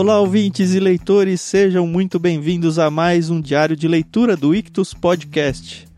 [0.00, 4.94] Olá, ouvintes e leitores, sejam muito bem-vindos a mais um diário de leitura do Ictus
[4.94, 5.88] Podcast.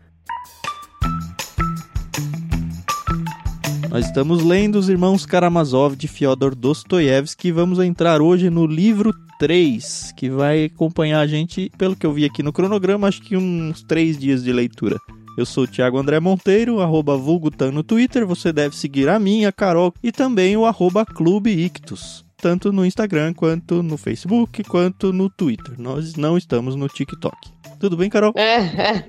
[3.91, 9.13] Nós estamos lendo Os Irmãos Karamazov de Fyodor Dostoiévski e vamos entrar hoje no livro
[9.37, 13.37] 3, que vai acompanhar a gente, pelo que eu vi aqui no cronograma, acho que
[13.37, 14.97] uns 3 dias de leitura.
[15.37, 18.25] Eu sou o Thiago André Monteiro, arroba Vulgutan no Twitter.
[18.25, 22.30] Você deve seguir a mim, a Carol e também o arroba Clube Ictus.
[22.41, 25.79] Tanto no Instagram, quanto no Facebook, quanto no Twitter.
[25.79, 27.37] Nós não estamos no TikTok.
[27.79, 28.33] Tudo bem, Carol?
[28.35, 29.05] É, é.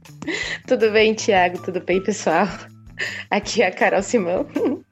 [0.66, 1.62] Tudo bem, Thiago?
[1.62, 2.46] Tudo bem, pessoal?
[3.30, 4.46] Aqui é a Carol Simão.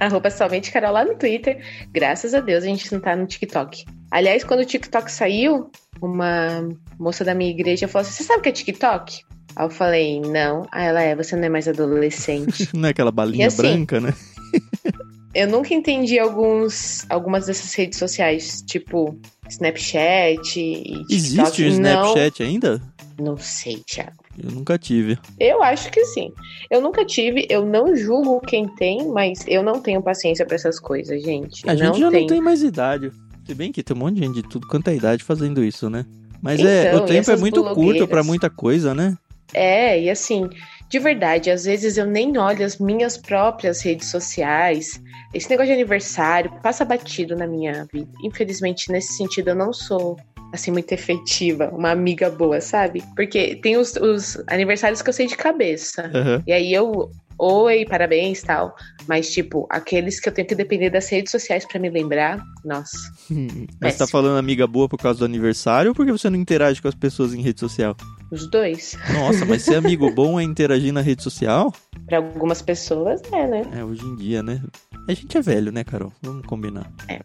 [0.00, 1.62] Arroba somente Carol lá no Twitter.
[1.92, 3.84] Graças a Deus a gente não tá no TikTok.
[4.10, 6.68] Aliás, quando o TikTok saiu, uma
[6.98, 9.22] moça da minha igreja falou assim: Você sabe o que é TikTok?
[9.56, 10.66] Aí eu falei, não.
[10.70, 12.68] Aí ela é, você não é mais adolescente.
[12.76, 14.12] não é aquela balinha assim, branca, né?
[15.36, 21.14] eu nunca entendi alguns, algumas dessas redes sociais, tipo Snapchat e TikTok.
[21.14, 22.82] Existe o Snapchat não, ainda?
[23.18, 24.24] Não sei, Thiago.
[24.42, 25.18] Eu nunca tive.
[25.38, 26.32] Eu acho que sim.
[26.70, 30.80] Eu nunca tive, eu não julgo quem tem, mas eu não tenho paciência para essas
[30.80, 31.68] coisas, gente.
[31.68, 32.20] A não gente já tem.
[32.20, 33.12] não tem mais idade.
[33.46, 35.88] Se bem que tem um monte de gente de tudo quanto é idade fazendo isso,
[35.90, 36.04] né?
[36.42, 39.16] Mas então, é, o tempo é muito curto para muita coisa, né?
[39.54, 40.48] É, e assim,
[40.88, 45.00] de verdade, às vezes eu nem olho as minhas próprias redes sociais.
[45.34, 48.10] Esse negócio de aniversário passa batido na minha vida.
[48.22, 50.16] Infelizmente, nesse sentido, eu não sou
[50.52, 53.02] assim, muito efetiva, uma amiga boa, sabe?
[53.14, 56.10] Porque tem os, os aniversários que eu sei de cabeça.
[56.14, 56.42] Uhum.
[56.46, 58.74] E aí eu oi, parabéns tal.
[59.06, 62.96] Mas, tipo, aqueles que eu tenho que depender das redes sociais para me lembrar, nossa.
[63.80, 66.80] Mas você tá falando amiga boa por causa do aniversário ou porque você não interage
[66.80, 67.96] com as pessoas em rede social?
[68.30, 68.98] Os dois.
[69.14, 71.72] Nossa, mas ser amigo bom é interagir na rede social?
[72.06, 73.62] Para algumas pessoas é, né?
[73.72, 74.60] É, hoje em dia, né?
[75.08, 76.12] A gente é velho, né, Carol?
[76.22, 76.90] Vamos combinar.
[77.08, 77.20] É.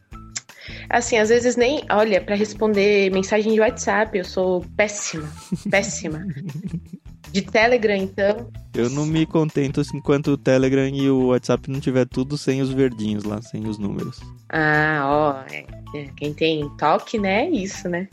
[0.89, 1.83] Assim, às vezes nem.
[1.89, 5.27] Olha, para responder mensagem de WhatsApp, eu sou péssima.
[5.69, 6.25] Péssima.
[7.31, 8.51] De Telegram, então.
[8.73, 12.69] Eu não me contento enquanto o Telegram e o WhatsApp não tiver tudo sem os
[12.69, 14.19] verdinhos lá, sem os números.
[14.49, 15.53] Ah, ó.
[15.53, 15.65] É,
[15.95, 17.45] é, quem tem toque, né?
[17.45, 18.07] É isso, né?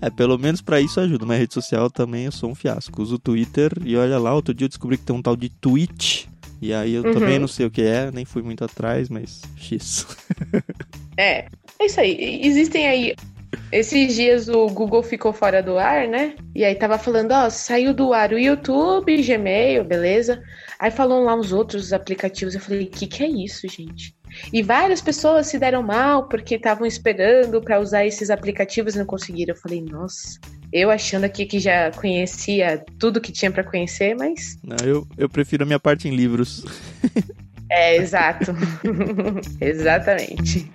[0.00, 1.26] é, pelo menos para isso ajuda.
[1.26, 3.02] Mas rede social também eu sou um fiasco.
[3.02, 5.48] Uso o Twitter e olha lá, outro dia eu descobri que tem um tal de
[5.48, 6.26] Twitch.
[6.62, 7.12] E aí eu uhum.
[7.14, 10.06] também não sei o que é, nem fui muito atrás, mas X.
[11.16, 11.46] é,
[11.78, 12.40] é isso aí.
[12.44, 13.14] Existem aí
[13.72, 16.34] esses dias o Google ficou fora do ar, né?
[16.54, 20.42] E aí tava falando, ó, saiu do ar o YouTube, Gmail, beleza?
[20.78, 22.54] Aí falou lá uns outros aplicativos.
[22.54, 24.14] Eu falei, que que é isso, gente?
[24.52, 29.06] E várias pessoas se deram mal porque estavam esperando para usar esses aplicativos e não
[29.06, 29.54] conseguiram.
[29.54, 30.38] Eu falei, nossa,
[30.72, 34.58] eu achando aqui que já conhecia tudo que tinha para conhecer, mas.
[34.62, 36.64] Não, eu, eu prefiro a minha parte em livros.
[37.68, 38.54] é, exato.
[39.60, 40.70] Exatamente.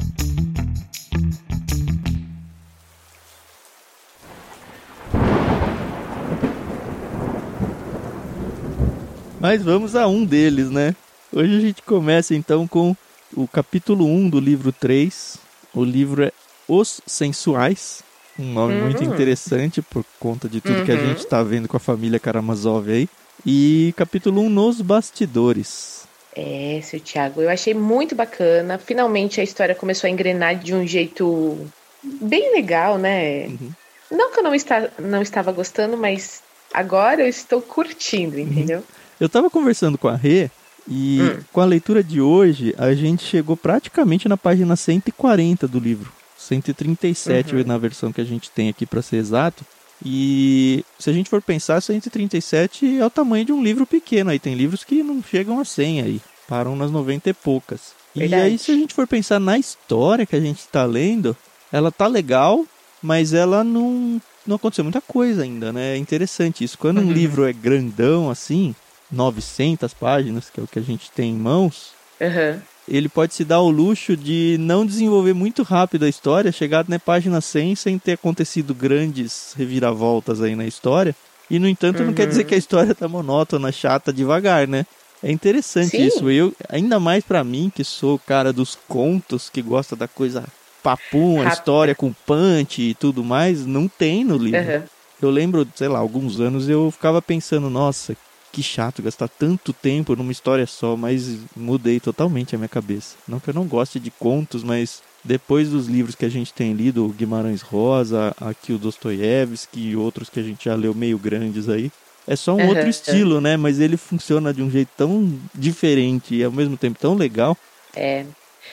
[9.47, 10.95] Mas vamos a um deles, né?
[11.31, 12.95] Hoje a gente começa então com
[13.31, 15.38] o capítulo 1 do livro 3.
[15.72, 16.31] O livro é
[16.67, 18.01] Os Sensuais.
[18.39, 18.85] Um nome uhum.
[18.85, 20.85] muito interessante por conta de tudo uhum.
[20.85, 23.07] que a gente está vendo com a família Karamazov aí.
[23.45, 26.07] E capítulo 1 Nos Bastidores.
[26.35, 28.79] É, seu Thiago, eu achei muito bacana.
[28.79, 31.56] Finalmente a história começou a engrenar de um jeito
[32.03, 33.45] bem legal, né?
[33.45, 33.69] Uhum.
[34.09, 36.41] Não que eu não, está, não estava gostando, mas
[36.73, 38.83] agora eu estou curtindo, entendeu?
[39.19, 40.49] Eu tava conversando com a Rê
[40.87, 41.43] e hum.
[41.51, 46.11] com a leitura de hoje, a gente chegou praticamente na página 140 do livro.
[46.37, 47.63] 137 uhum.
[47.65, 49.65] na versão que a gente tem aqui para ser exato.
[50.05, 54.29] E se a gente for pensar, 137 é o tamanho de um livro pequeno.
[54.29, 57.93] Aí tem livros que não chegam a 100 aí, param nas 90 e poucas.
[58.13, 58.41] Verdade.
[58.41, 61.35] E aí se a gente for pensar na história que a gente está lendo,
[61.71, 62.65] ela tá legal,
[63.01, 65.95] mas ela não não aconteceu muita coisa ainda, né?
[65.95, 66.77] É interessante isso.
[66.77, 67.07] Quando uhum.
[67.07, 68.75] um livro é grandão assim,
[69.15, 72.59] 900 páginas, que é o que a gente tem em mãos, uhum.
[72.87, 77.00] ele pode se dar o luxo de não desenvolver muito rápido a história, chegar na
[77.00, 81.15] página 100 sem ter acontecido grandes reviravoltas aí na história.
[81.50, 82.07] E, no entanto, uhum.
[82.07, 82.47] não quer dizer uhum.
[82.47, 84.85] que a história tá monótona, chata, devagar, né?
[85.23, 86.06] É interessante Sim.
[86.06, 86.29] isso.
[86.29, 90.44] Eu, ainda mais para mim, que sou o cara dos contos, que gosta da coisa
[90.83, 94.59] papum, a história com punch e tudo mais, não tem no livro.
[94.59, 94.83] Uhum.
[95.19, 98.15] Eu lembro, sei lá, alguns anos eu ficava pensando, nossa,
[98.56, 103.18] que chato gastar tanto tempo numa história só, mas mudei totalmente a minha cabeça.
[103.28, 106.72] Não que eu não goste de contos, mas depois dos livros que a gente tem
[106.72, 111.68] lido, Guimarães Rosa, aqui o Dostoiévski e outros que a gente já leu meio grandes
[111.68, 111.92] aí,
[112.25, 113.57] é só um uhum, outro estilo, né?
[113.57, 117.57] Mas ele funciona de um jeito tão diferente e ao mesmo tempo tão legal.
[117.94, 118.25] É.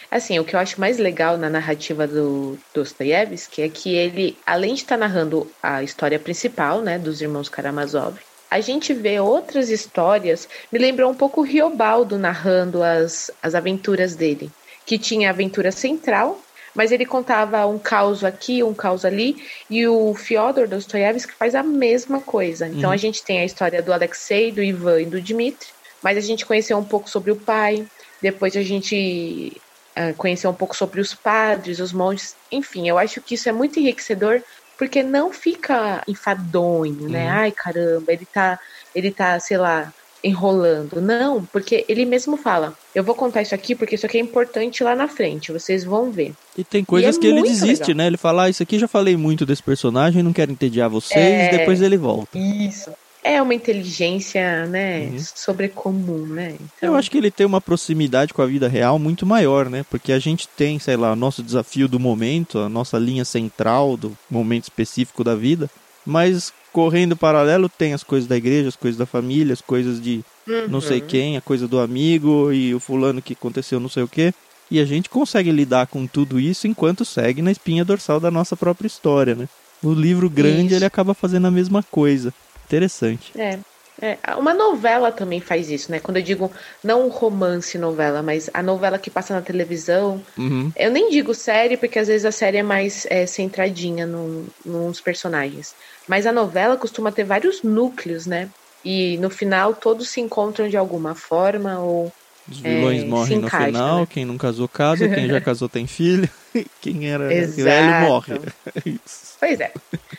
[0.09, 4.75] Assim, o que eu acho mais legal na narrativa do Dostoiévski é que ele, além
[4.75, 8.17] de estar tá narrando a história principal, né, dos irmãos Karamazov,
[8.53, 10.47] a gente vê outras histórias.
[10.71, 14.51] Me lembrou um pouco o Riobaldo narrando as, as aventuras dele,
[14.85, 16.39] que tinha a aventura central,
[16.75, 21.63] mas ele contava um caos aqui, um caos ali, e o Fyodor Dostoiévski faz a
[21.63, 22.69] mesma coisa.
[22.69, 22.95] Então uhum.
[22.95, 25.69] a gente tem a história do Alexei, do Ivan e do Dmitri,
[26.03, 27.87] mas a gente conheceu um pouco sobre o pai,
[28.21, 29.57] depois a gente
[29.97, 33.53] uh, conheceu um pouco sobre os padres, os monges, enfim, eu acho que isso é
[33.53, 34.43] muito enriquecedor
[34.83, 37.27] porque não fica enfadonho, né?
[37.27, 37.31] Uhum.
[37.31, 38.59] Ai, caramba, ele tá,
[38.93, 39.95] ele tá, sei lá,
[40.25, 41.01] enrolando.
[41.01, 44.83] Não, porque ele mesmo fala: eu vou contar isso aqui porque isso aqui é importante
[44.83, 46.35] lá na frente, vocês vão ver.
[46.59, 47.97] E tem coisas e é que ele desiste, legal.
[47.99, 48.07] né?
[48.09, 51.59] Ele fala: ah, isso aqui já falei muito desse personagem, não quero entediar vocês, é...
[51.59, 52.37] depois ele volta.
[52.37, 52.91] Isso
[53.25, 55.19] é uma inteligência, né, uhum.
[55.19, 56.55] sobrecomum, né?
[56.55, 56.91] Então...
[56.91, 59.85] Eu acho que ele tem uma proximidade com a vida real muito maior, né?
[59.89, 63.97] Porque a gente tem, sei lá, o nosso desafio do momento, a nossa linha central
[63.97, 65.71] do momento específico da vida,
[66.05, 70.25] mas correndo paralelo tem as coisas da igreja, as coisas da família, as coisas de
[70.49, 70.69] uhum.
[70.69, 71.07] não sei uhum.
[71.07, 74.35] quem, a coisa do amigo e o fulano que aconteceu não sei o quê.
[74.71, 78.57] E a gente consegue lidar com tudo isso enquanto segue na espinha dorsal da nossa
[78.57, 79.49] própria história, né?
[79.83, 80.77] O livro grande isso.
[80.77, 82.33] ele acaba fazendo a mesma coisa.
[82.73, 83.33] Interessante.
[83.39, 83.59] É.
[84.01, 86.01] É, uma novela também faz isso, né?
[86.01, 86.51] Quando eu digo
[86.83, 90.21] não romance novela, mas a novela que passa na televisão.
[90.37, 90.73] Uhum.
[90.75, 95.01] Eu nem digo série, porque às vezes a série é mais é, centradinha no, nos
[95.01, 95.75] personagens.
[96.09, 98.49] Mas a novela costuma ter vários núcleos, né?
[98.85, 102.11] E no final todos se encontram de alguma forma ou.
[102.51, 104.07] Os vilões é, morrem no final, né?
[104.11, 106.29] quem não casou casa, quem já casou tem filho,
[106.81, 107.63] quem era Exato.
[107.63, 108.41] velho morre.
[109.39, 109.73] pois é,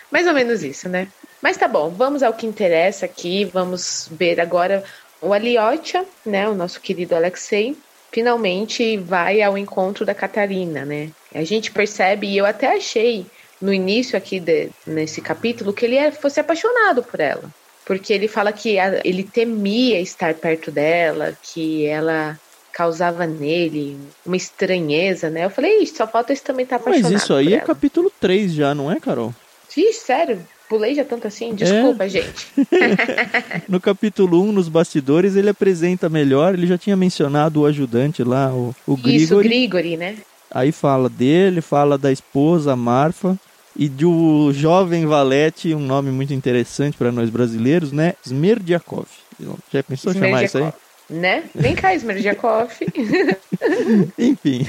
[0.09, 1.09] mais ou menos isso, né?
[1.43, 3.43] Mas tá bom, vamos ao que interessa aqui.
[3.43, 4.81] Vamos ver agora
[5.21, 6.47] o Aliotia, né?
[6.47, 7.75] O nosso querido Alexei,
[8.13, 11.09] finalmente vai ao encontro da Catarina, né?
[11.35, 13.25] A gente percebe, e eu até achei
[13.59, 17.43] no início aqui de, nesse capítulo que ele é, fosse apaixonado por ela.
[17.85, 22.39] Porque ele fala que a, ele temia estar perto dela, que ela
[22.71, 25.43] causava nele uma estranheza, né?
[25.43, 27.11] Eu falei, só falta isso também estar tá apaixonado.
[27.11, 29.35] Mas isso aí é capítulo 3 já, não é, Carol?
[29.67, 30.41] Sim, sério?
[30.69, 31.53] Pulei já tanto assim?
[31.53, 32.09] Desculpa, é.
[32.09, 32.47] gente.
[33.67, 36.53] no capítulo 1, nos bastidores, ele apresenta melhor.
[36.53, 39.23] Ele já tinha mencionado o ajudante lá, o, o Grigori.
[39.23, 40.17] Isso, o Grigori, né?
[40.49, 43.37] Aí fala dele, fala da esposa, Marfa.
[43.75, 48.13] E do jovem valete, um nome muito interessante para nós brasileiros, né?
[48.23, 49.07] Smerdiakov.
[49.71, 50.71] Já pensou em chamar isso aí?
[51.09, 51.43] Né?
[51.55, 52.69] Vem cá, Smerdiakov.
[54.17, 54.67] Enfim.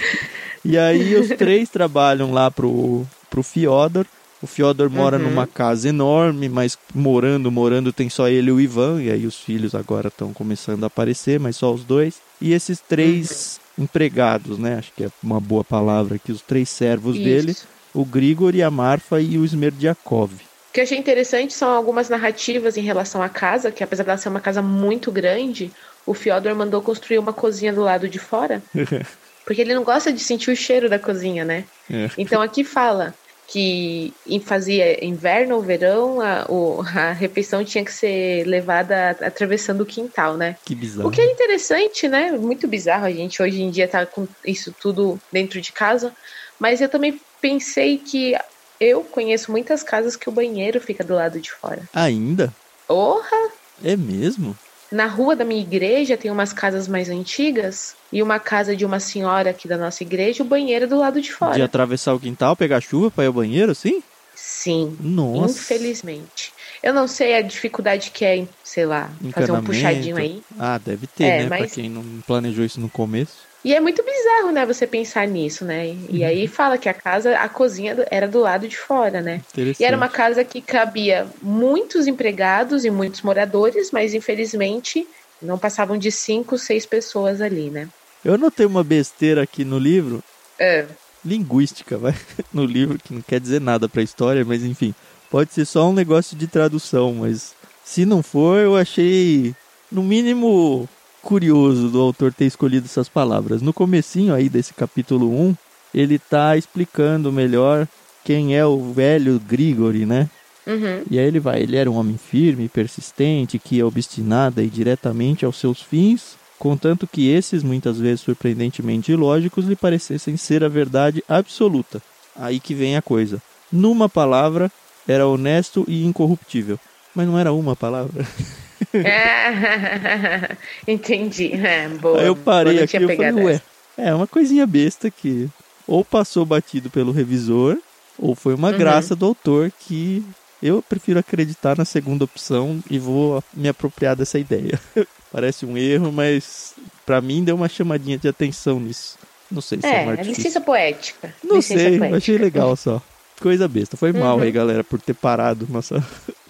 [0.65, 4.07] E aí os três trabalham lá pro, pro Fyodor.
[4.45, 5.23] O Fyodor mora uhum.
[5.31, 9.41] numa casa enorme, mas morando, morando tem só ele e o Ivan, e aí os
[9.41, 12.17] filhos agora estão começando a aparecer, mas só os dois.
[12.43, 13.85] E esses três uhum.
[13.85, 14.77] empregados, né?
[14.77, 17.25] Acho que é uma boa palavra aqui, os três servos Isso.
[17.25, 17.57] dele,
[17.95, 20.35] o Grigor, a Marfa e o Smerdiakov.
[20.35, 20.39] O
[20.75, 24.29] que eu achei interessante são algumas narrativas em relação à casa, que apesar de ser
[24.29, 25.73] uma casa muito grande,
[26.05, 28.63] o Fyodor mandou construir uma cozinha do lado de fora.
[29.47, 31.65] porque ele não gosta de sentir o cheiro da cozinha, né?
[31.91, 32.11] É.
[32.19, 33.15] Então aqui fala:
[33.47, 34.13] que
[34.45, 40.37] fazia inverno ou verão, a, o, a refeição tinha que ser levada atravessando o quintal,
[40.37, 40.57] né?
[40.65, 41.09] Que bizarro.
[41.09, 42.33] O que é interessante, né?
[42.33, 46.13] Muito bizarro a gente hoje em dia tá com isso tudo dentro de casa.
[46.59, 48.35] Mas eu também pensei que
[48.81, 51.83] eu conheço muitas casas que o banheiro fica do lado de fora.
[51.93, 52.53] Ainda?
[52.87, 53.51] Porra!
[53.83, 54.57] É mesmo?
[54.95, 59.01] Na rua da minha igreja tem umas casas mais antigas e uma casa de uma
[59.01, 61.55] senhora aqui da nossa igreja, o banheiro do lado de fora.
[61.55, 64.05] De atravessar o quintal, pegar chuva para ir ao banheiro, sim?
[64.37, 64.97] Sim.
[65.01, 65.59] Nossa.
[65.59, 66.53] Infelizmente.
[66.81, 70.41] Eu não sei a dificuldade que é, sei lá, fazer um puxadinho aí.
[70.57, 71.47] Ah, deve ter, é, né?
[71.49, 71.73] Mas...
[71.73, 73.39] Pra quem não planejou isso no começo.
[73.65, 75.89] E é muito bizarro, né, você pensar nisso, né?
[76.11, 76.27] E uhum.
[76.27, 79.41] aí fala que a casa, a cozinha era do lado de fora, né?
[79.81, 85.09] E era uma casa que cabia muitos empregados e muitos moradores, mas infelizmente
[85.41, 87.89] não passavam de cinco, seis pessoas ali, né?
[88.23, 90.23] Eu notei uma besteira aqui no livro.
[90.59, 90.87] É.
[91.25, 92.15] Linguística, vai.
[92.53, 94.95] No livro, que não quer dizer nada pra história, mas enfim.
[95.31, 97.55] Pode ser só um negócio de tradução, mas
[97.85, 99.55] se não for, eu achei,
[99.91, 100.89] no mínimo,
[101.25, 103.63] curioso do autor ter escolhido essas palavras.
[103.63, 105.57] No comecinho aí desse capítulo 1,
[105.95, 107.89] ele está explicando melhor
[108.23, 110.29] quem é o velho Grigori, né?
[110.67, 111.03] Uhum.
[111.11, 115.45] E aí ele vai, ele era um homem firme, persistente, que é obstinado e diretamente
[115.45, 121.23] aos seus fins, contanto que esses, muitas vezes surpreendentemente ilógicos, lhe parecessem ser a verdade
[121.29, 122.03] absoluta.
[122.37, 123.43] Aí que vem a coisa.
[123.71, 124.71] Numa palavra,
[125.07, 126.79] era honesto e incorruptível.
[127.15, 128.27] Mas não era uma palavra.
[130.87, 131.53] Entendi.
[131.55, 132.21] É, boa.
[132.21, 133.61] Aí eu parei aqui e falei, ué,
[133.97, 135.49] É, uma coisinha besta que
[135.87, 137.77] ou passou batido pelo revisor,
[138.19, 138.79] ou foi uma Uhum.
[138.79, 140.25] graça do autor que
[140.63, 144.81] eu prefiro acreditar na segunda opção e vou me apropriar dessa ideia.
[145.31, 146.73] Parece um erro, mas
[147.05, 149.19] pra mim deu uma chamadinha de atenção nisso.
[149.51, 151.35] Não sei se é, É, licença poética.
[151.45, 152.17] Não licença sei, poética.
[152.17, 153.03] achei legal só.
[153.41, 153.97] Coisa besta.
[153.97, 154.43] Foi mal Uhum.
[154.43, 156.03] aí, galera, por ter parado nossa,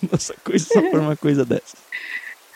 [0.12, 1.76] nossa coisa só por uma coisa dessa.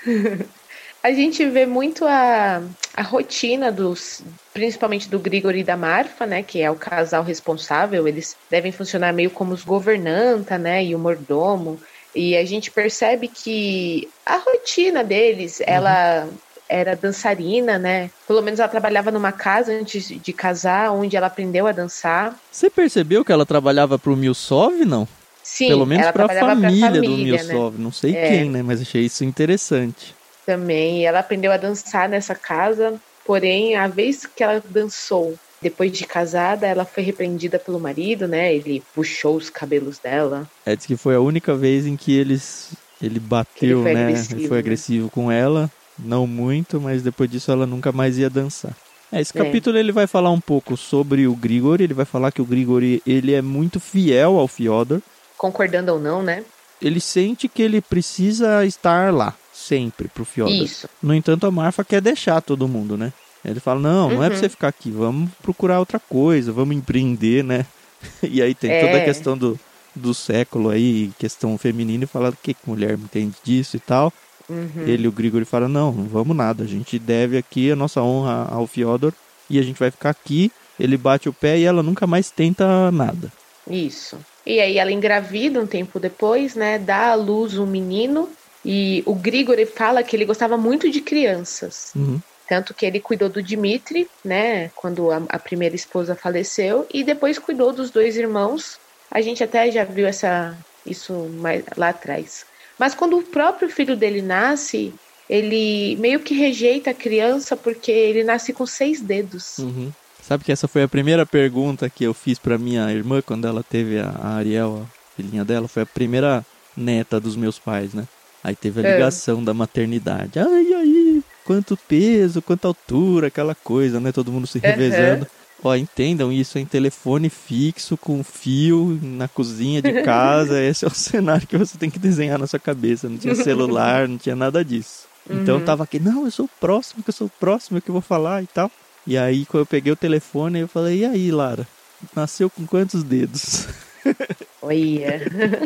[1.01, 2.61] A gente vê muito a,
[2.93, 4.21] a rotina dos,
[4.53, 8.09] principalmente do Grigori e da Marfa, né, que é o casal responsável.
[8.09, 11.79] Eles devem funcionar meio como os governanta, né, e o mordomo.
[12.15, 16.29] E a gente percebe que a rotina deles, ela
[16.69, 18.11] era dançarina, né?
[18.27, 22.39] Pelo menos ela trabalhava numa casa antes de casar, onde ela aprendeu a dançar.
[22.51, 25.09] Você percebeu que ela trabalhava pro Milsov, não?
[25.55, 27.55] Sim, Pelo menos trabalhava pra família, do família, né?
[27.79, 28.29] Não sei É.
[28.29, 28.63] quem, né?
[28.63, 30.15] Mas achei isso interessante.
[30.45, 31.05] também.
[31.05, 36.67] Ela aprendeu a dançar nessa casa, porém, a vez que ela dançou depois de casada,
[36.67, 38.55] ela foi repreendida pelo marido, né?
[38.55, 40.47] Ele puxou os cabelos dela.
[40.65, 44.03] É, diz que foi a única vez em que eles ele bateu, Ele foi né?
[44.05, 44.63] agressivo, ele foi né?
[44.63, 45.71] agressivo com ela.
[45.99, 48.77] Não muito, mas depois disso ela nunca mais ia dançar.
[49.11, 49.39] É, esse É.
[49.39, 51.85] capítulo ele vai falar um pouco sobre o Grigori.
[51.85, 55.01] Ele vai falar que o Grigori ele é muito fiel ao Fyodor.
[55.39, 56.45] Concordando ou não, né?
[56.83, 60.55] Ele sente que ele precisa estar lá, sempre, pro Fyodor.
[60.55, 60.89] Isso.
[61.03, 63.13] No entanto, a Marfa quer deixar todo mundo, né?
[63.45, 64.41] Ele fala, não, não é pra Uhum.
[64.43, 67.65] você ficar aqui, vamos procurar outra coisa, vamos empreender, né?
[68.23, 69.05] E aí tem toda a É.
[69.05, 69.59] questão do,
[69.95, 74.13] do século aí, questão feminina, e fala que mulher entende disso e tal.
[74.49, 74.71] Uhum.
[74.87, 78.47] Ele, o Grigori, fala, não, não vamos nada, a gente deve aqui a nossa honra
[78.51, 79.13] ao Fyodor
[79.51, 80.51] e a gente vai ficar aqui.
[80.79, 83.33] Ele bate o pé e ela nunca mais tenta nada.
[83.69, 84.17] Isso.
[84.49, 86.79] E aí ela engravida um tempo depois, né?
[86.79, 88.31] Dá à luz um menino.
[88.65, 91.93] E o Grigori fala que ele gostava muito de crianças.
[91.95, 92.19] Uhum.
[92.49, 94.71] Tanto que ele cuidou do Dmitri, né?
[94.75, 96.87] Quando a, a primeira esposa faleceu.
[96.91, 98.81] E depois cuidou dos dois irmãos.
[99.11, 102.47] A gente até já viu essa, isso mais lá atrás.
[102.79, 104.95] Mas quando o próprio filho dele nasce,
[105.29, 109.59] ele meio que rejeita a criança porque ele nasce com seis dedos.
[109.59, 109.93] Uhum.
[110.29, 113.63] Sabe que essa foi a primeira pergunta que eu fiz pra minha irmã quando ela
[113.63, 116.45] teve a a Ariel, a filhinha dela, foi a primeira
[116.77, 118.05] neta dos meus pais, né?
[118.45, 118.93] Aí teve a É.
[118.93, 120.39] ligação da maternidade.
[120.39, 124.13] Ai, aí, quanto peso, quanta altura, aquela coisa, né?
[124.13, 125.27] Todo mundo se revezando.
[125.65, 130.61] Ó, entendam, isso é em telefone fixo, com fio, na cozinha de casa.
[130.63, 133.09] Esse é o cenário que você tem que desenhar na sua cabeça.
[133.09, 135.09] Não tinha celular, não tinha nada disso.
[135.31, 135.65] Então Uhum.
[135.65, 138.03] tava aqui, não, eu sou o próximo, que eu sou o próximo que eu vou
[138.03, 138.71] falar e tal.
[139.09, 141.67] E aí, quando eu peguei o telefone, eu falei, e aí, Lara?
[142.15, 143.67] Nasceu com quantos dedos?
[144.61, 145.19] Olha.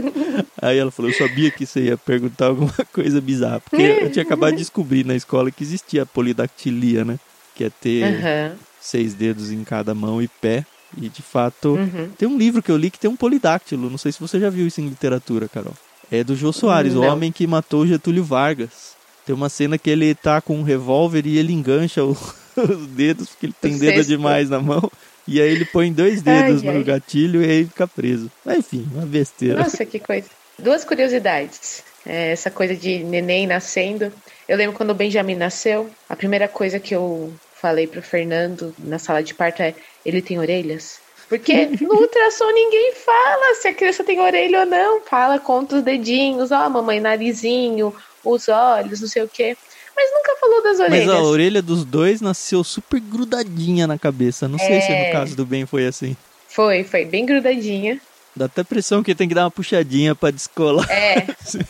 [0.63, 3.61] Aí ela falou, eu sabia que você ia perguntar alguma coisa bizarra.
[3.61, 7.19] Porque eu tinha acabado de descobrir na escola que existia a polidactilia, né?
[7.57, 8.57] Que é ter Aham.
[8.81, 10.65] seis dedos em cada mão e pé.
[10.97, 12.11] E de fato, Uhum.
[12.17, 13.91] tem um livro que eu li que tem um polidáctilo.
[13.91, 15.75] Não sei se você já viu isso em literatura, Carol.
[16.11, 17.09] É do Jô Soares, o Não.
[17.09, 18.93] homem que matou Getúlio Vargas.
[19.27, 22.17] Tem uma cena que ele tá com um revólver e ele engancha o-
[22.69, 24.09] os dedos, porque ele tem dedo sexto.
[24.09, 24.91] demais na mão.
[25.27, 26.85] E aí ele põe dois dedos Ai, no ai.
[26.85, 28.31] gatilho e aí fica preso.
[28.45, 29.61] Mas enfim, uma besteira.
[29.61, 30.29] Nossa, que coisa.
[30.59, 31.85] Duas curiosidades.
[32.05, 34.13] É, essa coisa de neném nascendo.
[34.49, 38.99] Eu lembro quando o Benjamin nasceu, a primeira coisa que eu falei pro Fernando na
[38.99, 41.01] sala de parto é: ele tem orelhas?
[41.29, 45.01] Porque no ultrassom ninguém fala se a criança tem orelha ou não.
[45.01, 47.95] Fala, conta os dedinhos, ó, mamãe, narizinho,
[48.25, 49.57] os olhos, não sei o quê.
[49.97, 51.09] Mas nunca falou das Mas orelhas.
[51.09, 54.49] ó, a orelha dos dois nasceu super grudadinha na cabeça.
[54.49, 55.13] Não sei se no É.
[55.13, 56.17] caso do Ben foi assim.
[56.49, 58.01] Foi, foi bem grudadinha.
[58.35, 60.91] Dá até pressão que tem que dar uma puxadinha pra descolar.
[60.91, 61.27] É,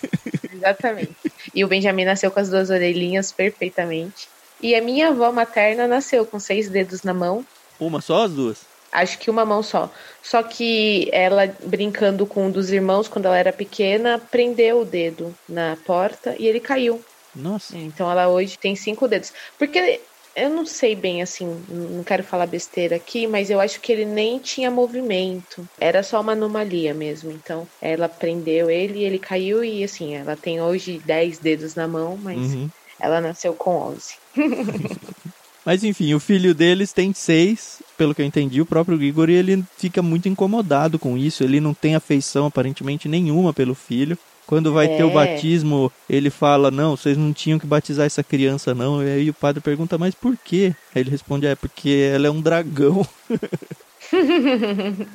[0.54, 1.12] exatamente.
[1.54, 4.28] E o Benjamin nasceu com as duas orelhinhas perfeitamente.
[4.60, 7.44] E a minha avó materna nasceu com seis dedos na mão.
[7.80, 8.58] Uma só as duas?
[8.92, 9.90] Acho que uma mão só.
[10.22, 15.34] Só que ela, brincando com um dos irmãos quando ela era pequena, prendeu o dedo
[15.48, 17.02] na porta e ele caiu.
[17.34, 17.76] Nossa.
[17.76, 19.32] Então ela hoje tem cinco dedos.
[19.58, 20.00] Porque
[20.34, 24.04] eu não sei bem assim, não quero falar besteira aqui, mas eu acho que ele
[24.04, 25.64] nem tinha movimento.
[25.80, 27.30] Era só uma anomalia mesmo.
[27.30, 31.86] Então ela prendeu ele e ele caiu e assim, ela tem hoje dez dedos na
[31.86, 32.68] mão, mas Uhum.
[33.00, 34.14] ela nasceu com onze.
[35.64, 39.62] Mas enfim, o filho deles tem seis, pelo que eu entendi, o próprio Grigori ele
[39.78, 44.18] fica muito incomodado com isso, ele não tem afeição aparentemente nenhuma pelo filho.
[44.52, 45.12] Quando vai ter o É.
[45.14, 49.02] batismo, ele fala: Não, vocês não tinham que batizar essa criança, não.
[49.02, 50.74] E aí o padre pergunta: Mas por quê?
[50.94, 53.00] Aí ele responde: É porque ela é um dragão.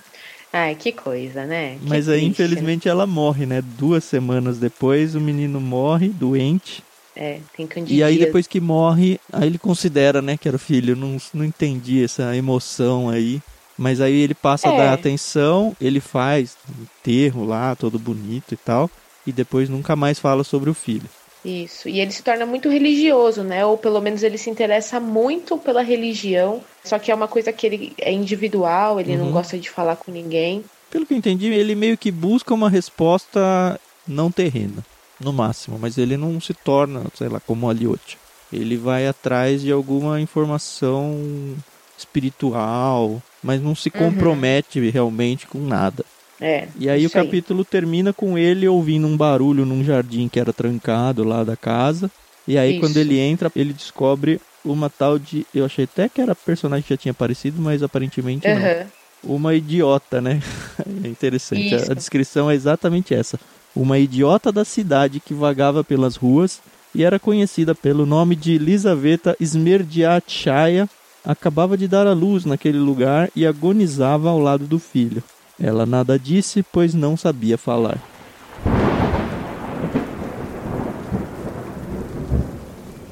[0.51, 1.77] Ai, que coisa, né?
[1.79, 3.61] Que Mas aí, triste, infelizmente, ela morre, né?
[3.61, 6.83] Duas semanas depois, o menino morre, doente.
[7.15, 7.99] É, tem candidíase.
[7.99, 10.95] E aí depois que morre, aí ele considera, né, que era o filho.
[10.95, 13.39] Não, não entendi essa emoção aí.
[13.77, 14.77] Mas aí ele passa a É.
[14.77, 18.89] dar atenção, ele faz enterro lá, todo bonito e tal.
[19.27, 21.07] E depois nunca mais fala sobre o filho.
[21.45, 21.87] Isso.
[21.87, 23.63] E ele se torna muito religioso, né?
[23.65, 26.61] Ou pelo menos ele se interessa muito pela religião.
[26.83, 29.31] Só que é uma coisa que ele é individual, ele não Uhum.
[29.33, 30.63] gosta de falar com ninguém.
[30.89, 34.83] Pelo que eu entendi, ele meio que busca uma resposta não terrena,
[35.19, 35.77] no máximo.
[35.77, 38.17] Mas ele não se torna, sei lá, como Aliote.
[38.51, 41.55] Ele vai atrás de alguma informação
[41.97, 46.05] espiritual, mas não se compromete realmente com nada.
[46.39, 46.67] É.
[46.79, 51.23] E aí o capítulo termina com ele ouvindo um barulho num jardim que era trancado
[51.23, 52.11] lá da casa.
[52.47, 52.79] E aí Isso.
[52.79, 55.45] quando ele entra, ele descobre uma tal de.
[55.53, 58.55] Eu achei até que era personagem que já tinha aparecido, mas aparentemente não.
[58.55, 58.85] Aham.
[59.23, 60.39] Uma idiota, né?
[61.03, 61.73] É interessante.
[61.73, 61.91] A- Isso.
[61.91, 63.39] A descrição é exatamente essa.
[63.75, 66.61] Uma idiota da cidade que vagava pelas ruas
[66.93, 70.87] e era conhecida pelo nome de Elisaveta Smerdiatchaya,
[71.25, 75.21] acabava de dar à luz naquele lugar e agonizava ao lado do filho.
[75.61, 77.97] Ela nada disse, pois não sabia falar.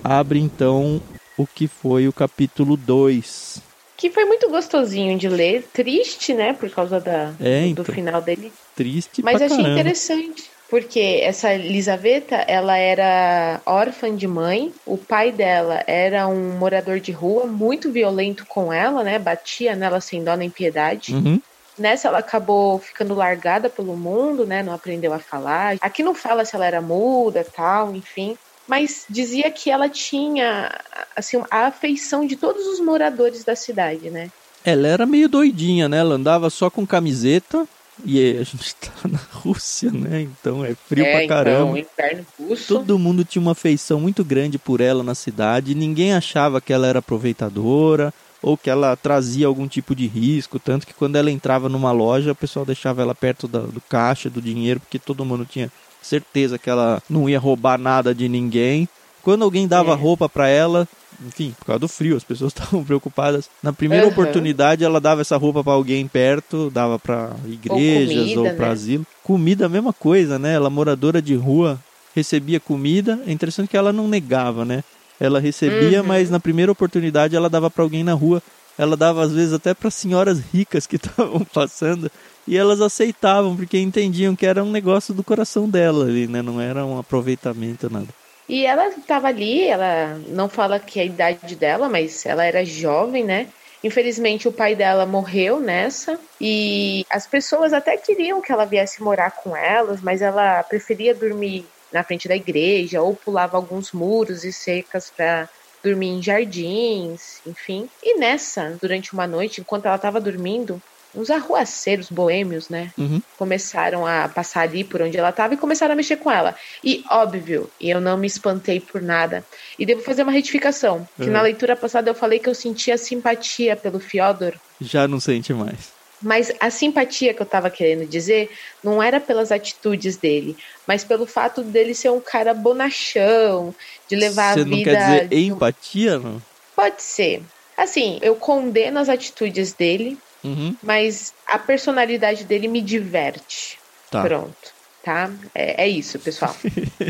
[0.03, 1.01] Abre então
[1.37, 3.59] o que foi o capítulo 2.
[3.97, 5.67] Que foi muito gostosinho de ler.
[5.73, 6.53] Triste, né?
[6.53, 7.83] Por causa da, É, do, então.
[7.83, 8.53] do final dele.
[8.75, 9.79] Triste Mas achei caramba.
[9.79, 10.43] interessante.
[10.69, 14.71] Porque essa Elisaveta, ela era órfã de mãe.
[14.85, 19.17] O pai dela era um morador de rua, muito violento com ela, né?
[19.17, 21.13] Batia nela sem dó nem piedade.
[21.13, 21.39] Uhum.
[21.77, 24.63] Nessa ela acabou ficando largada pelo mundo, né?
[24.63, 25.77] Não aprendeu a falar.
[25.81, 28.37] Aqui não fala se ela era muda, tal, enfim.
[28.67, 30.71] Mas dizia que ela tinha
[31.15, 34.31] assim a afeição de todos os moradores da cidade, né?
[34.63, 35.97] Ela era meio doidinha, né?
[35.97, 37.67] Ela andava só com camiseta.
[38.03, 40.21] E a gente tá na Rússia, né?
[40.21, 41.77] Então é frio pra caramba.
[41.77, 42.73] Então, inverno russo.
[42.73, 45.75] Todo mundo tinha uma afeição muito grande por ela na cidade.
[45.75, 48.13] Ninguém achava que ela era aproveitadora
[48.45, 50.59] ou que ela trazia algum tipo de risco.
[50.59, 54.29] Tanto que quando ela entrava numa loja, o pessoal deixava ela perto da- do caixa,
[54.29, 58.87] do dinheiro, porque todo mundo tinha certeza que ela não ia roubar nada de ninguém.
[59.23, 59.95] Quando alguém dava É.
[59.95, 60.87] roupa pra ela,
[61.25, 63.49] enfim, por causa do frio, as pessoas estavam preocupadas.
[63.63, 64.11] Na primeira Aham.
[64.13, 68.73] oportunidade, ela dava essa roupa pra alguém perto, dava pra igrejas ou, comida, pra né?
[68.73, 69.07] asilo.
[69.23, 70.53] Comida, a mesma coisa, né?
[70.53, 71.79] Ela moradora de rua,
[72.15, 73.19] recebia comida.
[73.25, 74.83] É interessante que ela não negava, né?
[75.19, 76.07] Ela recebia, Uhum.
[76.07, 78.41] mas na primeira oportunidade ela dava pra alguém na rua.
[78.77, 82.11] Ela dava às vezes até para senhoras ricas que estavam passando
[82.47, 86.41] e elas aceitavam porque entendiam que era um negócio do coração dela ali, né?
[86.41, 88.07] Não era um aproveitamento nada.
[88.47, 92.63] E ela estava ali, ela não fala que é a idade dela, mas ela era
[92.65, 93.47] jovem, né?
[93.83, 99.31] Infelizmente o pai dela morreu nessa e as pessoas até queriam que ela viesse morar
[99.31, 104.51] com elas, mas ela preferia dormir na frente da igreja ou pulava alguns muros e
[104.51, 105.49] cercas para
[105.81, 107.87] dormir em jardins, enfim.
[108.03, 110.81] E nessa, durante uma noite, enquanto ela estava dormindo,
[111.15, 112.91] uns arruaceiros boêmios, né?
[112.97, 113.21] Uhum.
[113.37, 116.55] começaram a passar ali por onde ela estava e começaram a mexer com ela.
[116.83, 119.43] E óbvio, e eu não me espantei por nada.
[119.79, 121.31] E devo fazer uma retificação, que Uhum.
[121.31, 125.94] na leitura passada eu falei que eu sentia simpatia pelo Fyodor, Já não sente mais.
[126.25, 128.49] Mas a simpatia que eu tava querendo dizer
[128.83, 130.57] não era pelas atitudes dele,
[130.87, 133.73] mas pelo fato dele ser um cara bonachão,
[134.09, 136.41] de levar Você a não vida quer dizer de empatia, não?
[136.75, 137.43] Pode ser.
[137.77, 140.75] Assim, eu condeno as atitudes dele, Uhum.
[140.81, 143.77] mas a personalidade dele me diverte.
[144.09, 144.23] Tá.
[144.23, 145.31] Pronto, tá?
[145.53, 146.55] É, é isso, pessoal.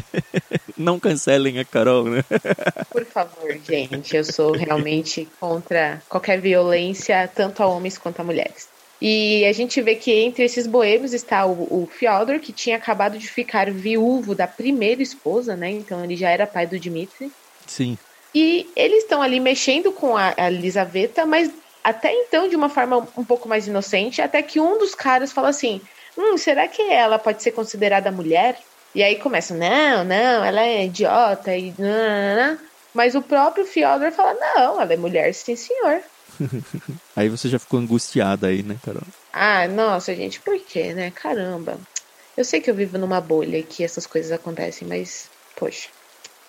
[0.77, 2.23] Não cancelem a Carol, né?
[2.91, 8.74] Por favor, gente, eu sou realmente contra qualquer violência, tanto a homens quanto a mulheres.
[9.01, 13.17] E a gente vê que entre esses boêmios está o, o Fyodor, que tinha acabado
[13.17, 15.69] de ficar viúvo da primeira esposa, né?
[15.69, 17.31] Então ele já era pai do Dmitri.
[17.67, 17.97] Sim.
[18.33, 21.51] E eles estão ali mexendo com a, a Elisaveta, mas
[21.83, 25.49] até então de uma forma um pouco mais inocente, até que um dos caras fala
[25.49, 25.81] assim:
[26.17, 28.57] Hum, será que ela pode ser considerada mulher?
[28.93, 32.59] E aí começa, não, não, ela é idiota e nananana.
[32.93, 36.01] Mas o próprio Fyodor fala, não, ela é mulher, sim senhor.
[37.15, 39.03] Aí você já ficou angustiada aí, né, Carol?
[39.31, 41.11] Ah, nossa, gente, por quê, né?
[41.11, 41.79] Caramba.
[42.35, 45.89] Eu sei que eu vivo numa bolha e que essas coisas acontecem, mas, poxa.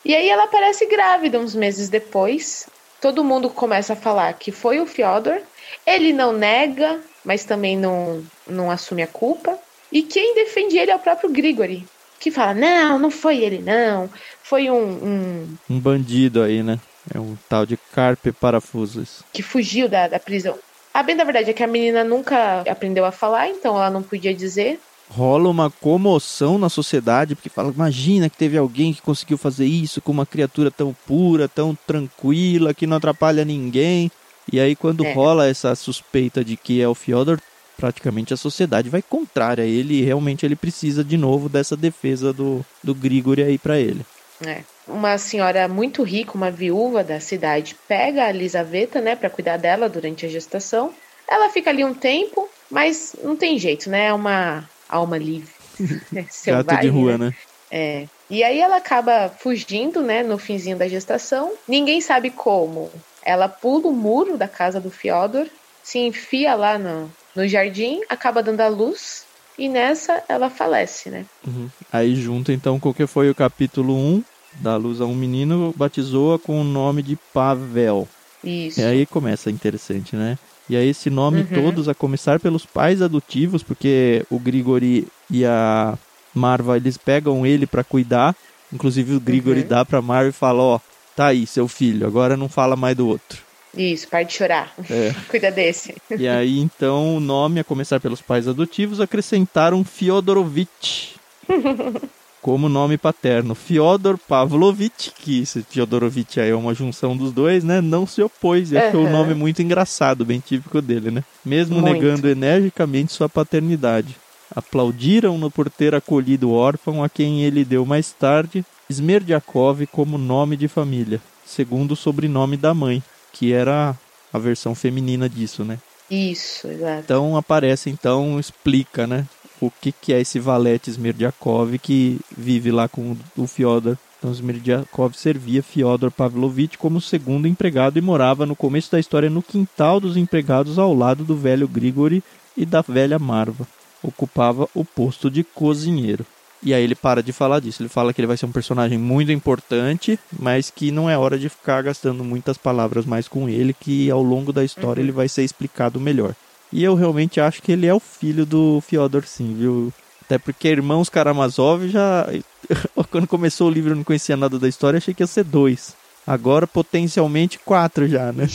[0.05, 2.67] E aí ela aparece grávida uns meses depois.
[3.01, 5.41] Todo mundo começa a falar que foi o Fyodor.
[5.87, 9.59] Ele não nega, mas também não, não assume a culpa.
[9.91, 11.87] E quem defende ele é o próprio Grigori,
[12.21, 14.11] que fala: não, não foi ele, não.
[14.43, 16.79] Foi um, um Um bandido aí, né?
[17.15, 19.23] É um tal de Carpe Parafusos.
[19.33, 20.59] que fugiu da, da prisão.
[20.93, 24.03] A bem da verdade é que a menina nunca aprendeu a falar, então ela não
[24.03, 24.81] podia dizer.
[25.11, 30.01] rola uma comoção na sociedade, porque fala, imagina que teve alguém que conseguiu fazer isso
[30.01, 34.11] com uma criatura tão pura, tão tranquila, que não atrapalha ninguém.
[34.51, 35.13] E aí quando é.
[35.13, 37.39] rola essa suspeita de que é o Fyodor,
[37.77, 42.33] praticamente a sociedade vai contrária a ele e realmente ele precisa de novo dessa defesa
[42.33, 44.01] do, do Grigori aí para ele.
[44.45, 44.63] É.
[44.87, 49.89] Uma senhora muito rica, uma viúva da cidade, pega a Elisaveta, né, para cuidar dela
[49.89, 50.93] durante a gestação.
[51.29, 54.07] Ela fica ali um tempo, mas não tem jeito, né?
[54.07, 55.53] É uma alma livre.
[56.47, 57.27] Gato de rua, né?
[57.27, 57.35] né?
[57.71, 58.07] É.
[58.31, 61.53] E aí ela acaba fugindo, né, no finzinho da gestação.
[61.67, 62.91] Ninguém sabe como.
[63.25, 65.49] Ela pula o muro da casa do Fyodor,
[65.83, 69.26] se enfia lá no, no jardim, acaba dando a luz
[69.59, 71.25] e nessa ela falece, né?
[71.47, 71.69] Uhum.
[71.93, 74.23] Aí junto então com o que foi o capítulo 1,
[74.61, 78.09] da luz a um menino, batizou-a com o nome de Pavel.
[78.43, 78.81] Isso.
[78.81, 80.39] E aí começa interessante, né?
[80.69, 81.63] E aí esse nome uhum.
[81.63, 85.97] todos, a começar pelos pais adotivos, porque o Grigori e a
[86.35, 88.35] Marva, eles pegam ele para cuidar.
[88.73, 89.69] Inclusive o Grigori uhum.
[89.69, 90.81] dá pra Marva e fala, ó,
[91.15, 93.46] tá aí seu filho, agora não fala mais do outro.
[93.77, 94.73] Isso, para de chorar.
[94.91, 95.15] É.
[95.29, 95.95] Cuida desse.
[96.19, 101.17] E aí, então, o nome, a começar pelos pais adotivos, acrescentaram Fyodorovich
[102.47, 103.57] como nome paterno.
[103.57, 107.81] Fyodor Pavlovich, que esse Fyodorovich aí é uma junção dos dois, né?
[107.81, 109.09] Não se opôs e achou uhum.
[109.09, 111.25] o nome muito engraçado, bem típico dele, né?
[111.45, 111.93] Mesmo muito.
[111.93, 114.17] negando energicamente sua paternidade.
[114.55, 120.57] Aplaudiram-no por ter acolhido o órfão a quem ele deu mais tarde Smerdiakov como nome
[120.57, 123.03] de família, segundo o sobrenome da mãe
[123.39, 123.95] que era
[124.33, 125.79] a versão feminina disso, né?
[126.11, 127.03] Isso, exato.
[127.05, 129.27] Então aparece, então explica, né?
[129.61, 133.97] O que, que é esse valete Smerdiakov que vive lá com o Fyodor.
[134.19, 139.43] Então Smerdiakov servia Fyodor Pavlovich como segundo empregado e morava no começo da história no
[139.43, 142.23] quintal dos empregados ao lado do velho Grigori
[142.57, 143.67] e da velha Marva.
[144.03, 146.25] Ocupava o posto de cozinheiro.
[146.63, 147.83] E aí ele para de falar disso.
[147.83, 151.39] Ele fala que ele vai ser um personagem muito importante, mas que não é hora
[151.39, 155.07] de ficar gastando muitas palavras mais com ele, que ao longo da história uhum.
[155.07, 156.35] ele vai ser explicado melhor.
[156.73, 159.93] E eu realmente acho que ele é o filho do Fyodor sim, viu?
[160.25, 162.27] Até porque Irmãos Karamazov já.
[163.11, 165.95] Quando começou o livro eu não conhecia nada da história, achei que ia ser dois.
[166.27, 168.49] Agora potencialmente quatro já, né?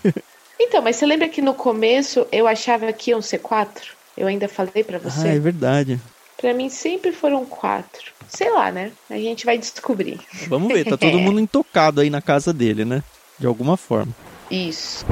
[0.60, 3.94] então, mas você lembra que no começo eu achava que iam ser quatro?
[4.14, 5.28] Eu ainda falei para você.
[5.28, 5.98] Ah, é verdade.
[6.36, 8.12] Para mim sempre foram quatro.
[8.28, 8.92] Sei lá, né?
[9.08, 10.20] A gente vai descobrir.
[10.48, 13.02] Vamos ver, tá todo mundo intocado aí na casa dele, né?
[13.38, 14.12] De alguma forma.
[14.50, 15.04] Isso.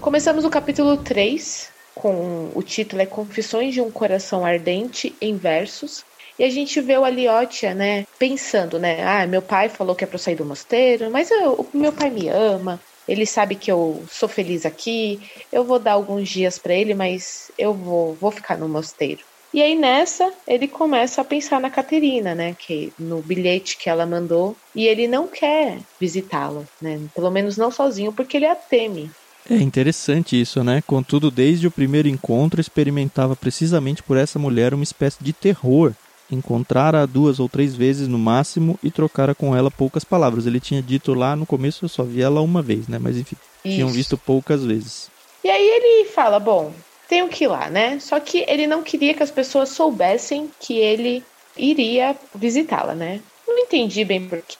[0.00, 6.04] Começamos o capítulo 3, com o título é Confissões de um Coração Ardente em versos.
[6.38, 10.06] E a gente vê o Aliotia, né, pensando, né, ah, meu pai falou que é
[10.06, 14.04] para eu sair do mosteiro, mas eu, meu pai me ama, ele sabe que eu
[14.10, 18.58] sou feliz aqui, eu vou dar alguns dias para ele, mas eu vou, vou ficar
[18.58, 19.22] no mosteiro.
[19.52, 24.04] E aí nessa, ele começa a pensar na Caterina, né, que no bilhete que ela
[24.04, 27.00] mandou, e ele não quer visitá-la, né?
[27.14, 29.10] Pelo menos não sozinho, porque ele a teme.
[29.50, 30.82] É interessante isso, né?
[30.86, 35.94] Contudo, desde o primeiro encontro, experimentava precisamente por essa mulher uma espécie de terror
[36.30, 40.46] encontrara duas ou três vezes no máximo e trocara com ela poucas palavras.
[40.46, 42.98] Ele tinha dito lá no começo, eu só vi ela uma vez, né?
[43.00, 43.74] Mas enfim, Isso.
[43.74, 45.10] tinham visto poucas vezes.
[45.42, 46.72] E aí ele fala: bom,
[47.08, 47.98] tenho que ir lá, né?
[48.00, 51.22] Só que ele não queria que as pessoas soubessem que ele
[51.56, 53.20] iria visitá-la, né?
[53.46, 54.56] Não entendi bem porquê,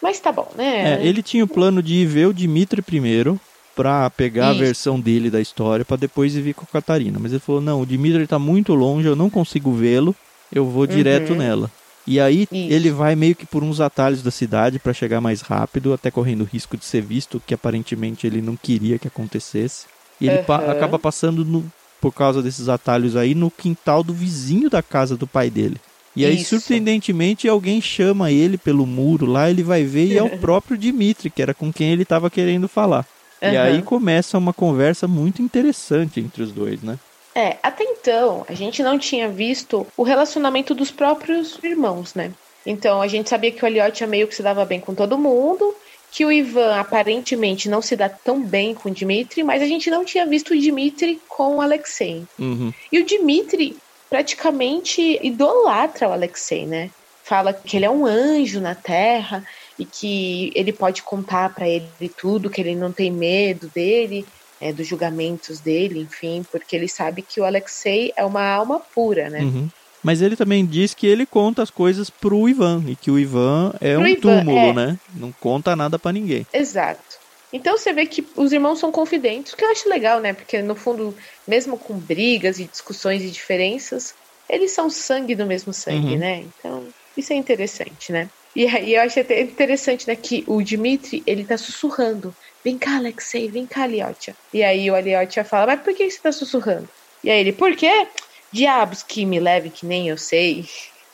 [0.00, 1.00] mas tá bom, né?
[1.02, 3.38] É, ele tinha o plano de ir ver o Dimitri primeiro,
[3.74, 4.62] para pegar Isso.
[4.62, 7.18] a versão dele da história para depois ir vir com a Catarina.
[7.20, 10.14] Mas ele falou: não, o Dimitri está muito longe, eu não consigo vê-lo
[10.52, 11.38] eu vou direto uhum.
[11.38, 11.70] nela.
[12.06, 12.72] E aí Isso.
[12.72, 16.40] ele vai meio que por uns atalhos da cidade para chegar mais rápido, até correndo
[16.40, 19.86] o risco de ser visto, que aparentemente ele não queria que acontecesse.
[20.18, 20.44] E ele uhum.
[20.44, 25.16] pa acaba passando no, por causa desses atalhos aí no quintal do vizinho da casa
[25.16, 25.76] do pai dele.
[26.16, 26.58] E aí, Isso.
[26.58, 31.30] surpreendentemente, alguém chama ele pelo muro lá, ele vai ver e é o próprio Dimitri,
[31.30, 33.06] que era com quem ele estava querendo falar.
[33.40, 33.52] Uhum.
[33.52, 36.98] E aí começa uma conversa muito interessante entre os dois, né?
[37.38, 42.32] É, até então, a gente não tinha visto o relacionamento dos próprios irmãos, né?
[42.66, 45.72] Então, a gente sabia que o Elliot meio que se dava bem com todo mundo,
[46.10, 49.88] que o Ivan aparentemente não se dá tão bem com o Dmitri, mas a gente
[49.88, 52.24] não tinha visto o Dmitri com o Alexei.
[52.36, 52.74] Uhum.
[52.90, 53.76] E o Dmitri
[54.10, 56.90] praticamente idolatra o Alexei, né?
[57.22, 59.44] Fala que ele é um anjo na Terra
[59.78, 64.26] e que ele pode contar para ele tudo, que ele não tem medo dele
[64.60, 69.30] é, dos julgamentos dele, enfim, porque ele sabe que o Alexei é uma alma pura,
[69.30, 69.40] né?
[69.40, 69.68] Uhum.
[70.02, 73.74] Mas ele também diz que ele conta as coisas pro Ivan e que o Ivan
[73.80, 74.72] é pro um Ivan, túmulo, é.
[74.72, 74.98] né?
[75.14, 76.46] Não conta nada para ninguém.
[76.52, 77.18] Exato.
[77.52, 80.32] Então você vê que os irmãos são confidentes, o que eu acho legal, né?
[80.32, 81.14] Porque no fundo,
[81.46, 84.14] mesmo com brigas e discussões e diferenças,
[84.48, 86.18] eles são sangue do mesmo sangue, uhum.
[86.18, 86.44] né?
[86.58, 88.28] Então, isso é interessante, né?
[88.54, 92.34] E aí eu achei até interessante, né, que o Dimitri, ele tá sussurrando.
[92.64, 94.34] Vem cá, Alexei, vem cá, Aliotia.
[94.52, 96.88] E aí o Aliotia fala, mas por que você tá sussurrando?
[97.22, 98.06] E aí ele, por quê?
[98.50, 100.68] Diabos que me leve que nem eu sei.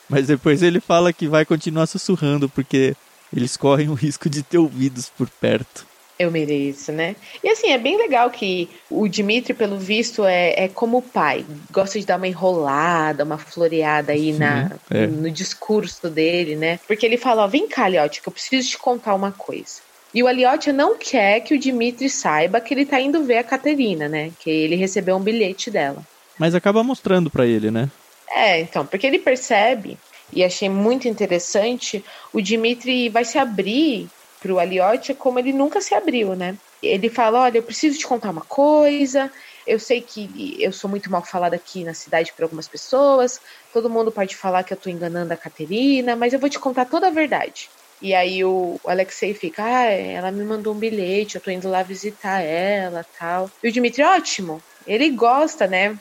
[0.09, 2.95] Mas depois ele fala que vai continuar sussurrando, porque
[3.35, 5.87] eles correm o risco de ter ouvidos por perto.
[6.17, 7.17] Eu mereço, né?
[7.43, 11.45] E assim, é bem legal que o Dimitri, pelo visto, é, é como o pai.
[11.73, 15.07] Gosta de dar uma enrolada, uma floreada aí Sim, na, é.
[15.07, 16.79] no discurso dele, né?
[16.87, 19.83] Porque ele fala, ó, vem cá, Liotti, que eu preciso te contar uma coisa.
[20.15, 23.45] E o Aliotia não quer que o Dimitri saiba que ele tá indo ver a
[23.45, 24.31] Caterina, né?
[24.39, 26.07] Que ele recebeu um bilhete dela.
[26.39, 27.91] Mas acaba mostrando para ele, né?
[28.31, 29.99] É, então, porque ele percebe,
[30.33, 34.09] e achei muito interessante, o Dimitri vai se abrir
[34.45, 36.59] pro Aliotia como ele nunca se abriu, né?
[36.83, 39.33] Ele fala: Olha, eu preciso te contar uma coisa.
[39.67, 43.41] Eu sei que eu sou muito mal falada aqui na cidade por algumas pessoas.
[43.73, 46.85] Todo mundo pode falar que eu tô enganando a Caterina, mas eu vou te contar
[46.85, 47.71] toda a verdade.
[48.03, 51.83] E aí o Alexei fica, ah, ela me mandou um bilhete, eu tô indo lá
[51.83, 53.51] visitar ela tal.
[53.63, 55.97] E o Dimitri, ótimo, ele gosta, né?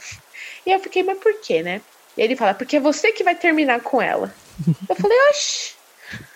[0.65, 1.79] E eu fiquei, mas por quê, né?
[2.17, 4.33] E ele fala, porque é você que vai terminar com ela.
[4.89, 5.75] Eu falei, oxe,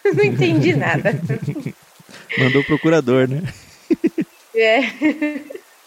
[0.16, 1.12] não entendi nada.
[2.38, 3.44] Mandou o procurador, né?
[4.56, 4.80] É.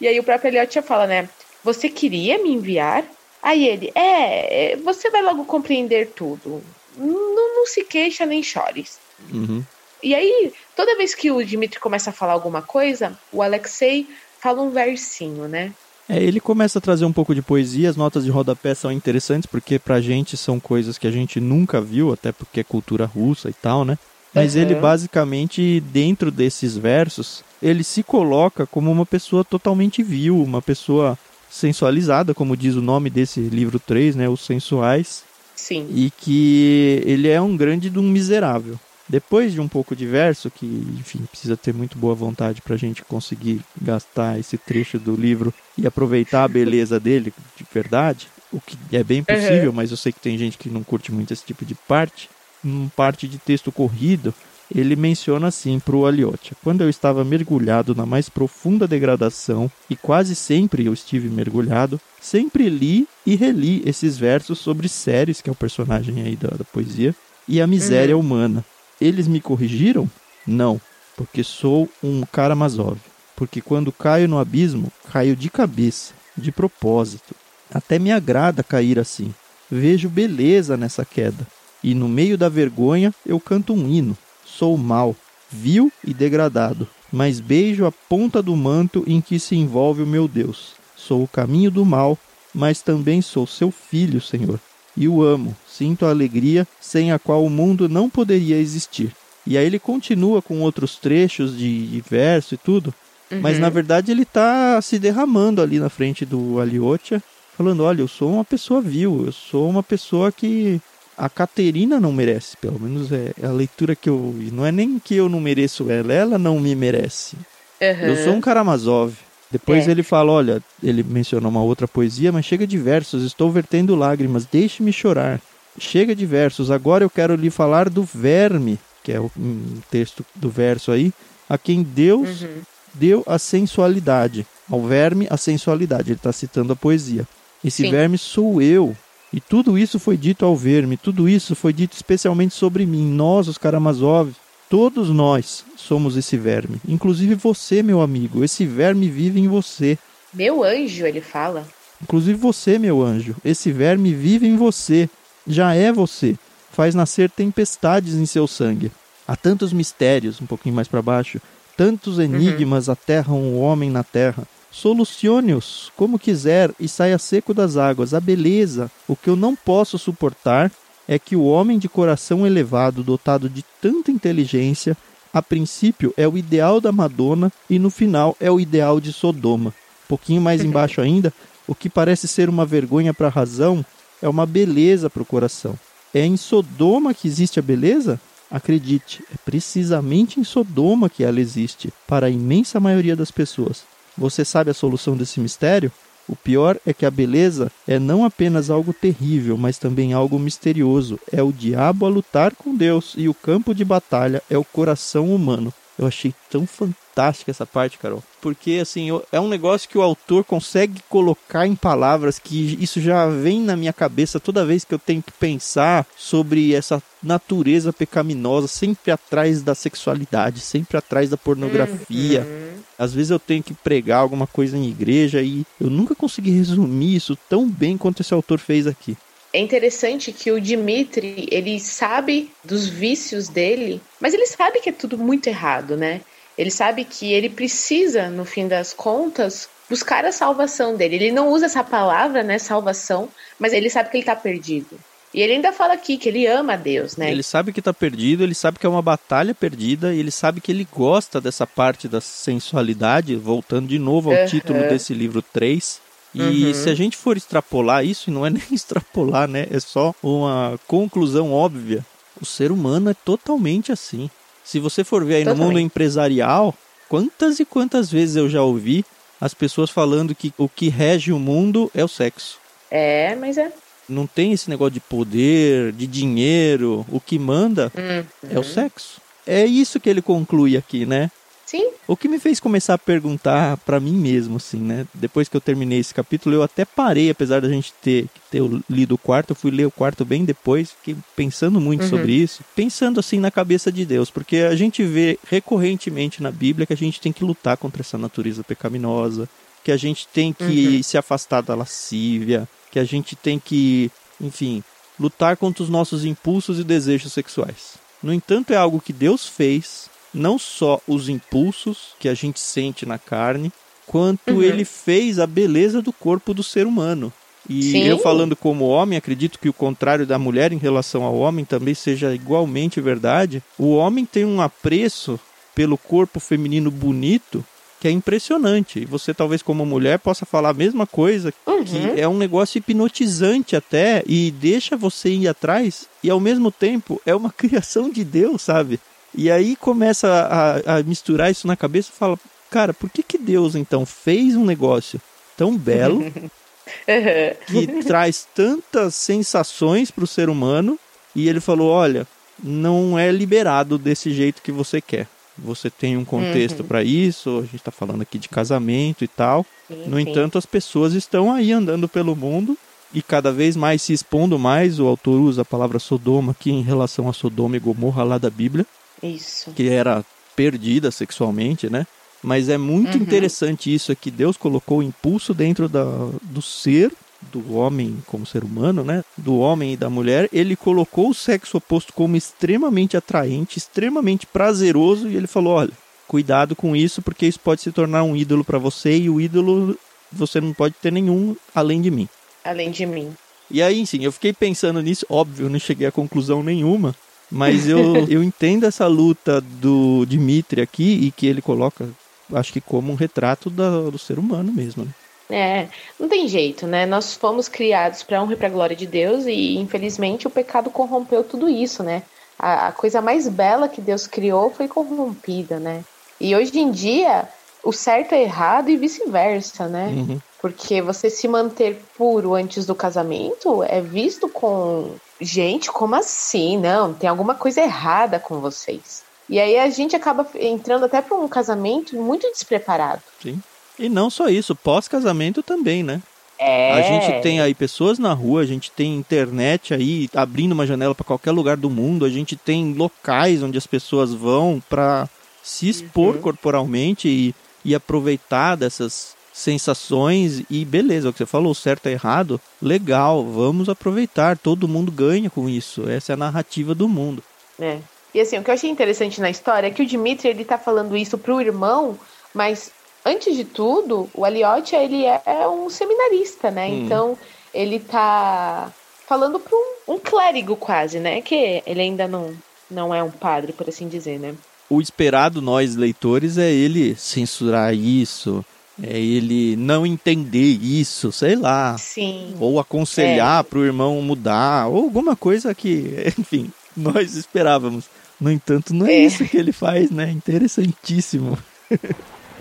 [0.01, 1.29] E aí o próprio Elliot fala, né?
[1.63, 3.05] Você queria me enviar?
[3.43, 6.63] Aí ele, é, você vai logo compreender tudo.
[6.97, 8.99] Não, não se queixa nem chores.
[9.33, 9.65] Uhum.
[10.03, 14.07] E aí, toda vez que o Dimitri começa a falar alguma coisa, o Alexei
[14.41, 15.73] fala um versinho, né?
[16.09, 19.47] É, ele começa a trazer um pouco de poesia, as notas de rodapé são interessantes
[19.47, 23.49] porque pra gente são coisas que a gente nunca viu, até porque é cultura russa
[23.49, 23.99] e tal, né?
[24.35, 24.63] Mas uhum.
[24.63, 31.19] ele basicamente, dentro desses versos, ele se coloca como uma pessoa totalmente vil, uma pessoa
[31.51, 34.29] sensualizada, como diz o nome desse livro 3, né?
[34.29, 35.25] Os sensuais.
[35.57, 35.89] Sim.
[35.93, 38.79] E que ele é um grande de um miserável.
[39.09, 40.67] Depois de um pouco de verso, que,
[40.97, 45.53] enfim, precisa ter muito boa vontade para a gente conseguir gastar esse trecho do livro
[45.77, 49.77] e aproveitar a beleza dele de verdade, o que é bem possível, uhum.
[49.77, 52.31] mas eu sei que tem gente que não curte muito esse tipo de parte
[52.65, 54.35] em parte de texto corrido,
[54.75, 59.97] ele menciona assim para o Aliotia: Quando eu estava mergulhado na mais profunda degradação, e
[59.97, 65.53] quase sempre eu estive mergulhado, sempre li e reli esses versos sobre Ceres, que é
[65.53, 67.15] o personagem aí da, da poesia,
[67.49, 68.23] e a miséria uhum.
[68.23, 68.65] humana.
[69.01, 70.09] Eles me corrigiram?
[70.47, 70.81] Não,
[71.17, 72.99] porque sou um Karamazov.
[73.35, 77.35] Porque quando caio no abismo, caio de cabeça, de propósito.
[77.73, 79.35] Até me agrada cair assim.
[79.71, 81.47] Vejo beleza nessa queda.
[81.83, 84.17] E no meio da vergonha eu canto um hino.
[84.45, 85.17] Sou mau,
[85.51, 90.29] vil e degradado, mas beijo a ponta do manto em que se envolve o meu
[90.29, 90.75] Deus.
[90.97, 92.19] Sou o caminho do mal,
[92.55, 94.61] mas também sou seu filho, Senhor.
[94.97, 99.15] E o amo, sinto a alegria sem a qual o mundo não poderia existir.
[99.47, 102.93] E aí ele continua com outros trechos de, verso e tudo,
[103.31, 103.41] uhum.
[103.41, 107.23] mas na verdade ele está se derramando ali na frente do Aliotia,
[107.57, 110.81] falando: Olha, eu sou uma pessoa vil, eu sou uma pessoa que
[111.21, 114.51] a Caterina não merece, pelo menos é, é, a leitura que eu vi.
[114.51, 117.37] Não é nem que eu não mereço ela, ela não me merece.
[117.79, 117.89] Uhum.
[117.89, 119.13] Eu sou um Karamazov.
[119.51, 119.91] Depois é.
[119.91, 124.47] ele fala, olha, ele menciona uma outra poesia, mas chega de versos, estou vertendo lágrimas,
[124.47, 125.43] deixe-me chorar.
[125.79, 130.25] Chega de versos, agora eu quero lhe falar do verme, que é o um texto
[130.35, 131.13] do verso aí,
[131.47, 132.63] a quem Deus uhum.
[132.95, 134.47] deu a sensualidade.
[134.71, 136.13] Ao verme, a sensualidade.
[136.13, 137.29] Ele está citando a poesia.
[137.63, 137.91] Esse Sim.
[137.91, 138.97] verme sou eu,
[139.33, 143.49] e tudo isso foi dito ao ver-me, tudo isso foi dito especialmente sobre mim, nós,
[143.49, 144.33] os Karamazov.
[144.69, 148.45] Todos nós somos esse verme, inclusive você, meu amigo.
[148.45, 149.99] Esse verme vive em você.
[150.33, 151.67] Meu anjo, ele fala.
[152.03, 153.35] Inclusive você, meu anjo.
[153.45, 155.09] Esse verme vive em você.
[155.47, 156.37] Já é você.
[156.71, 158.93] Faz nascer tempestades em seu sangue.
[159.27, 161.41] Há tantos mistérios, um pouquinho mais para baixo,
[161.77, 162.25] tantos uhum.
[162.25, 162.93] enigmas uhum.
[162.93, 164.45] aterram o homem na terra.
[164.71, 168.15] Solucione-os como quiser e saia seco das águas.
[168.15, 170.71] A beleza, o que eu não posso suportar
[171.09, 174.97] é que o homem de coração elevado, dotado de tanta inteligência,
[175.33, 179.71] a princípio é o ideal da Madonna e no final é o ideal de Sodoma.
[179.71, 181.33] Um pouquinho mais embaixo ainda,
[181.67, 183.85] o que parece ser uma vergonha para a razão
[184.23, 185.79] é uma beleza para o coração.
[186.13, 188.21] É em Sodoma que existe a beleza?
[188.51, 193.85] Acredite, é precisamente em Sodoma que ela existe, para a imensa maioria das pessoas.
[194.21, 195.91] Você sabe a solução desse mistério?
[196.29, 201.19] O pior é que a beleza é não apenas algo terrível, mas também algo misterioso.
[201.33, 205.35] É o diabo a lutar com Deus e o campo de batalha é o coração
[205.35, 205.73] humano.
[206.01, 208.25] Eu achei tão fantástica essa parte, Carol.
[208.41, 213.29] Porque, assim, é um negócio que o autor consegue colocar em palavras que isso já
[213.29, 218.67] vem na minha cabeça toda vez que eu tenho que pensar sobre essa natureza pecaminosa,
[218.67, 222.47] sempre atrás da sexualidade, sempre atrás da pornografia.
[222.49, 222.81] Uhum.
[222.99, 227.15] Às vezes eu tenho que pregar alguma coisa em igreja e eu nunca consegui resumir
[227.15, 229.19] isso tão bem quanto esse autor fez aqui.
[229.53, 234.93] É interessante que o Dimitri, ele sabe dos vícios dele, mas ele sabe que é
[234.93, 236.21] tudo muito errado, né?
[236.57, 241.17] Ele sabe que ele precisa, no fim das contas, buscar a salvação dele.
[241.17, 244.99] Ele não usa essa palavra, né, salvação, mas ele sabe que ele tá perdido.
[245.33, 247.31] E ele ainda fala aqui que ele ama a Deus, né?
[247.31, 250.61] Ele sabe que tá perdido, ele sabe que é uma batalha perdida, e ele sabe
[250.61, 254.47] que ele gosta dessa parte da sensualidade, voltando de novo ao uhum.
[254.47, 256.01] título desse livro 3.
[256.35, 256.75] E uhum.
[256.75, 259.67] se a gente for extrapolar isso, e não é nem extrapolar, né?
[259.71, 262.05] É só uma conclusão óbvia.
[262.41, 264.31] O ser humano é totalmente assim.
[264.65, 265.61] Se você for ver aí totalmente.
[265.61, 266.75] no mundo empresarial,
[267.09, 269.05] quantas e quantas vezes eu já ouvi
[269.41, 272.59] as pessoas falando que o que rege o mundo é o sexo.
[272.91, 273.73] É, mas é.
[274.09, 277.07] Não tem esse negócio de poder, de dinheiro.
[277.11, 278.51] O que manda uhum.
[278.51, 279.21] é o sexo.
[279.47, 281.31] É isso que ele conclui aqui, né?
[281.71, 281.93] Sim.
[282.09, 285.07] O que me fez começar a perguntar para mim mesmo, assim, né?
[285.15, 289.15] Depois que eu terminei esse capítulo, eu até parei, apesar da gente ter, ter lido
[289.15, 292.09] o quarto, eu fui ler o quarto bem depois, fiquei pensando muito uhum.
[292.09, 296.89] sobre isso, pensando assim na cabeça de Deus, porque a gente vê recorrentemente na Bíblia
[296.89, 299.49] que a gente tem que lutar contra essa natureza pecaminosa,
[299.85, 301.03] que a gente tem que uhum.
[301.05, 304.83] se afastar da lascívia, que a gente tem que, enfim,
[305.21, 307.95] lutar contra os nossos impulsos e desejos sexuais.
[308.21, 313.05] No entanto, é algo que Deus fez não só os impulsos que a gente sente
[313.05, 313.73] na carne,
[314.07, 314.63] quanto uhum.
[314.63, 317.33] ele fez a beleza do corpo do ser humano.
[317.69, 318.03] E Sim.
[318.05, 321.95] eu falando como homem, acredito que o contrário da mulher em relação ao homem também
[321.95, 323.63] seja igualmente verdade.
[323.79, 325.39] O homem tem um apreço
[325.75, 327.65] pelo corpo feminino bonito
[328.01, 329.01] que é impressionante.
[329.01, 331.85] E você talvez como mulher possa falar a mesma coisa, uhum.
[331.85, 337.21] que é um negócio hipnotizante até e deixa você ir atrás e ao mesmo tempo
[337.27, 338.99] é uma criação de Deus, sabe?
[339.35, 342.39] E aí começa a, a misturar isso na cabeça e fala,
[342.71, 345.21] cara, por que, que Deus então fez um negócio
[345.57, 346.25] tão belo
[347.67, 350.99] que traz tantas sensações para o ser humano
[351.35, 352.27] e ele falou, olha,
[352.63, 355.27] não é liberado desse jeito que você quer.
[355.57, 356.87] Você tem um contexto uhum.
[356.87, 359.67] para isso, a gente está falando aqui de casamento e tal.
[359.87, 360.23] Sim, no sim.
[360.23, 362.77] entanto, as pessoas estão aí andando pelo mundo
[363.13, 364.99] e cada vez mais se expondo mais.
[364.99, 368.49] O autor usa a palavra Sodoma aqui em relação a Sodoma e Gomorra lá da
[368.49, 368.87] Bíblia.
[369.23, 369.73] Isso.
[369.73, 372.07] Que era perdida sexualmente, né?
[372.43, 373.23] Mas é muito uhum.
[373.23, 376.05] interessante isso, é que Deus colocou o impulso dentro da,
[376.43, 377.13] do ser,
[377.53, 379.23] do homem como ser humano, né?
[379.37, 380.49] Do homem e da mulher.
[380.53, 385.93] Ele colocou o sexo oposto como extremamente atraente, extremamente prazeroso, e ele falou: olha,
[386.27, 389.99] cuidado com isso, porque isso pode se tornar um ídolo para você, e o ídolo
[390.33, 392.29] você não pode ter nenhum além de mim.
[392.65, 393.35] Além de mim.
[393.71, 397.15] E aí, sim, eu fiquei pensando nisso, óbvio, não cheguei a conclusão nenhuma,
[397.51, 402.09] mas eu, eu entendo essa luta do Dimitri aqui e que ele coloca,
[402.53, 405.05] acho que como um retrato da, do ser humano mesmo.
[405.05, 405.11] Né?
[405.51, 407.05] É, não tem jeito, né?
[407.07, 411.43] Nós fomos criados para honra e para glória de Deus e infelizmente o pecado corrompeu
[411.43, 412.23] tudo isso, né?
[412.59, 416.05] A, a coisa mais bela que Deus criou foi corrompida, né?
[416.41, 417.49] E hoje em dia
[417.83, 420.07] o certo é errado e vice-versa, né?
[420.09, 420.41] Uhum.
[420.61, 426.79] Porque você se manter puro antes do casamento é visto com gente, como assim?
[426.79, 429.23] Não, tem alguma coisa errada com vocês.
[429.49, 433.23] E aí a gente acaba entrando até para um casamento muito despreparado.
[433.43, 433.61] Sim.
[433.99, 436.23] E não só isso, pós-casamento também, né?
[436.59, 436.93] É.
[436.93, 441.15] A gente tem aí pessoas na rua, a gente tem internet aí abrindo uma janela
[441.15, 445.29] para qualquer lugar do mundo, a gente tem locais onde as pessoas vão para
[445.63, 446.43] se expor uhum.
[446.43, 452.61] corporalmente e, e aproveitar dessas sensações e beleza, o que você falou, certo é errado,
[452.81, 457.43] legal, vamos aproveitar, todo mundo ganha com isso, essa é a narrativa do mundo.
[457.79, 457.99] É.
[458.33, 460.79] E assim, o que eu achei interessante na história é que o Dimitri, ele tá
[460.79, 462.19] falando isso pro irmão,
[462.55, 462.93] mas
[463.25, 466.87] antes de tudo, o Aliotti, ele é, é um seminarista, né?
[466.87, 467.05] Hum.
[467.05, 467.39] Então,
[467.75, 468.93] ele tá
[469.27, 471.41] falando para um, um, clérigo quase, né?
[471.41, 472.55] Que ele ainda não,
[472.91, 474.55] não é um padre, por assim dizer, né?
[474.89, 478.65] O esperado nós leitores é ele censurar isso,
[479.03, 481.97] é ele não entender isso, sei lá.
[481.99, 482.55] Sim.
[482.59, 483.63] Ou aconselhar é.
[483.63, 488.07] para o irmão mudar, ou alguma coisa que, enfim, nós esperávamos.
[488.41, 489.19] No entanto, não é, é.
[489.21, 490.31] isso que ele faz, né?
[490.31, 491.59] Interessantíssimo.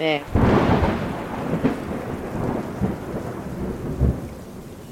[0.01, 0.21] É.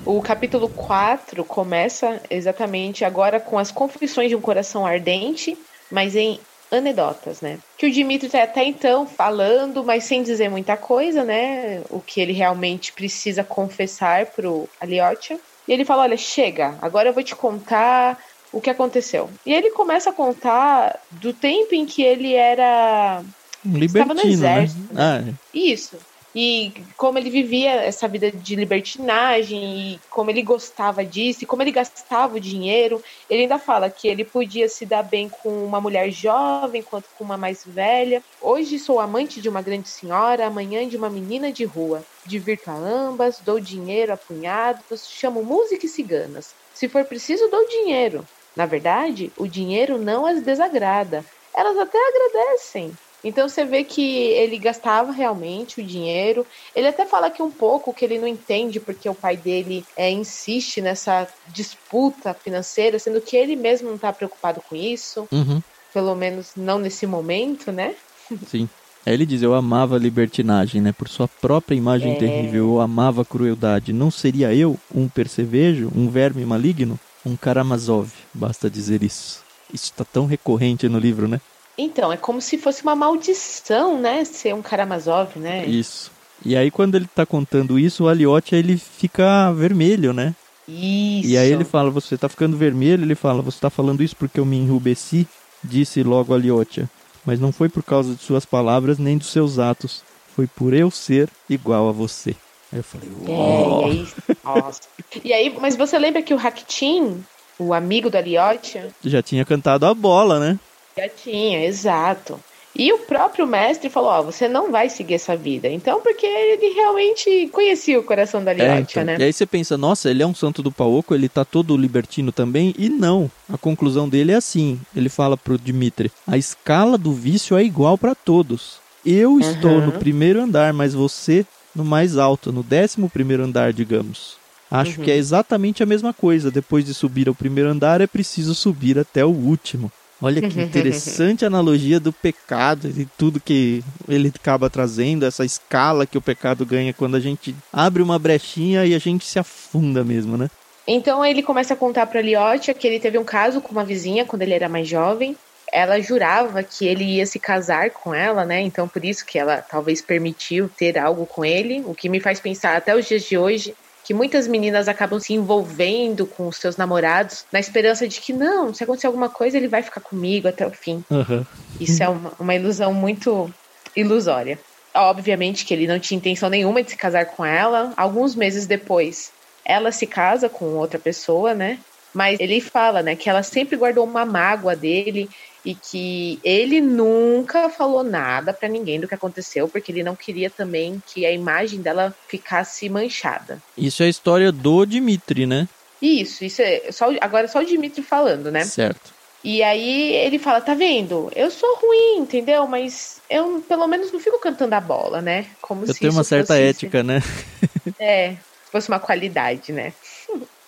[0.05, 5.57] O capítulo 4 começa exatamente agora com as confissões de um coração ardente,
[5.89, 6.41] mas em
[6.71, 7.59] anedotas, né?
[7.77, 11.81] Que o Dimitri tá até então falando, mas sem dizer muita coisa, né?
[11.89, 15.39] O que ele realmente precisa confessar pro Aliotia.
[15.67, 18.17] E ele fala: Olha, chega, agora eu vou te contar
[18.51, 19.29] o que aconteceu.
[19.45, 23.23] E ele começa a contar do tempo em que ele era.
[23.65, 24.95] Um libertino, Estava no exército, né?
[24.95, 25.33] Ah, é.
[25.53, 25.97] Isso.
[26.35, 31.61] E como ele vivia essa vida de libertinagem, e como ele gostava disso, e como
[31.63, 33.01] ele gastava o dinheiro.
[33.29, 37.23] Ele ainda fala que ele podia se dar bem com uma mulher jovem quanto com
[37.23, 38.23] uma mais velha.
[38.41, 42.03] Hoje sou amante de uma grande senhora, amanhã de uma menina de rua.
[42.25, 46.53] Divirto a ambas, dou dinheiro a punhados, chamo música e ciganas.
[46.73, 48.27] Se for preciso, dou dinheiro.
[48.55, 51.23] Na verdade, o dinheiro não as desagrada.
[51.55, 52.91] Elas até agradecem.
[53.27, 56.45] Então você vê que ele gastava realmente o dinheiro.
[56.73, 60.09] Ele até fala que um pouco que ele não entende porque o pai dele é,
[60.09, 65.27] insiste nessa disputa financeira, sendo que ele mesmo não está preocupado com isso.
[65.31, 65.61] Uhum,
[65.93, 67.95] Pelo menos não nesse momento, né?
[68.47, 68.67] sim.
[69.05, 70.91] Aí ele diz, eu amava a libertinagem, né?
[70.91, 72.15] Por sua própria imagem É.
[72.15, 73.93] terrível, eu amava a crueldade.
[73.93, 76.99] Não seria eu um percevejo, um verme maligno?
[77.25, 79.41] Um Karamazov, basta dizer isso.
[79.73, 81.39] Isso tá tão recorrente no livro, né?
[81.77, 84.25] Então, é como se fosse uma maldição, né?
[84.25, 85.65] Ser um Karamazov, né?
[85.65, 86.11] Isso.
[86.43, 90.33] E aí quando ele tá contando isso, o Aliotia, ele fica vermelho, né?
[90.67, 91.29] Isso.
[91.29, 93.03] E aí ele fala, você tá ficando vermelho?
[93.03, 95.27] Ele fala, você tá falando isso porque eu me enrubesci?
[95.63, 96.89] Disse logo Aliotia.
[97.25, 100.03] Mas não foi por causa de suas palavras nem dos seus atos.
[100.35, 102.35] Foi por eu ser igual a você.
[102.71, 103.87] Aí eu falei, É, uau.
[103.87, 104.07] e aí,
[104.43, 104.81] nossa.
[105.23, 107.23] E aí, mas você lembra que o Raktin,
[107.57, 110.59] o amigo do Aliotia, Já tinha cantado a bola, né?
[110.97, 112.39] Já tinha, exato.
[112.75, 115.67] E o próprio mestre falou: Ó, você não vai seguir essa vida.
[115.67, 119.03] Então, porque ele realmente conhecia o coração da É, Aliotia, então.
[119.03, 119.17] né?
[119.19, 122.31] E aí você pensa, nossa, ele é um santo do Paoco, ele tá todo libertino
[122.31, 122.75] também?
[122.77, 123.31] E não.
[123.51, 124.79] A conclusão dele é assim.
[124.95, 128.77] Ele fala pro Dimitri, a escala do vício é igual para todos.
[129.03, 129.85] Eu estou Uhum.
[129.87, 134.35] no primeiro andar, mas você no mais alto, no décimo primeiro andar, digamos.
[134.69, 135.05] Acho Uhum.
[135.05, 136.51] que é exatamente a mesma coisa.
[136.51, 139.91] Depois de subir ao primeiro andar, é preciso subir até o último.
[140.21, 146.17] Olha que interessante analogia do pecado e tudo que ele acaba trazendo, essa escala que
[146.17, 150.35] o pecado ganha quando a gente abre uma brechinha e a gente se afunda mesmo,
[150.35, 150.49] né?
[150.87, 154.25] Então ele começa a contar pra Aliotia que ele teve um caso com uma vizinha
[154.25, 155.35] quando ele era mais jovem.
[155.71, 158.61] Ela jurava que ele ia se casar com ela, né?
[158.61, 162.39] Então por isso que ela talvez permitiu ter algo com ele, o que me faz
[162.39, 163.75] pensar até os dias de hoje
[164.07, 168.73] que muitas meninas acabam se envolvendo com os seus namorados na esperança de que não,
[168.73, 171.03] se acontecer alguma coisa ele vai ficar comigo até o fim.
[171.11, 171.45] Aham.
[171.77, 173.53] Isso é uma, uma ilusão muito
[173.93, 174.57] ilusória.
[174.93, 177.91] Obviamente que ele não tinha intenção nenhuma de se casar com ela.
[177.97, 179.33] Alguns meses depois,
[179.65, 181.77] ela se casa com outra pessoa, né?
[182.17, 185.29] Mas ele fala, né, que ela sempre guardou uma mágoa dele
[185.63, 190.49] e que ele nunca falou nada pra ninguém do que aconteceu, porque ele não queria
[190.49, 193.59] também que a imagem dela ficasse manchada.
[193.77, 195.67] Isso é a história do Dimitri, né?
[196.01, 198.61] Isso, isso é só agora é só o Dimitri falando, né?
[198.61, 199.11] Certo.
[199.43, 201.29] E aí ele fala, tá vendo?
[201.35, 202.65] Eu sou ruim, entendeu?
[202.67, 205.45] Mas eu pelo menos não fico cantando a bola, né?
[205.61, 207.19] Como Eu se tenho uma certa fosse- ética, né?
[207.99, 208.35] É,
[208.71, 209.93] fosse uma qualidade, né?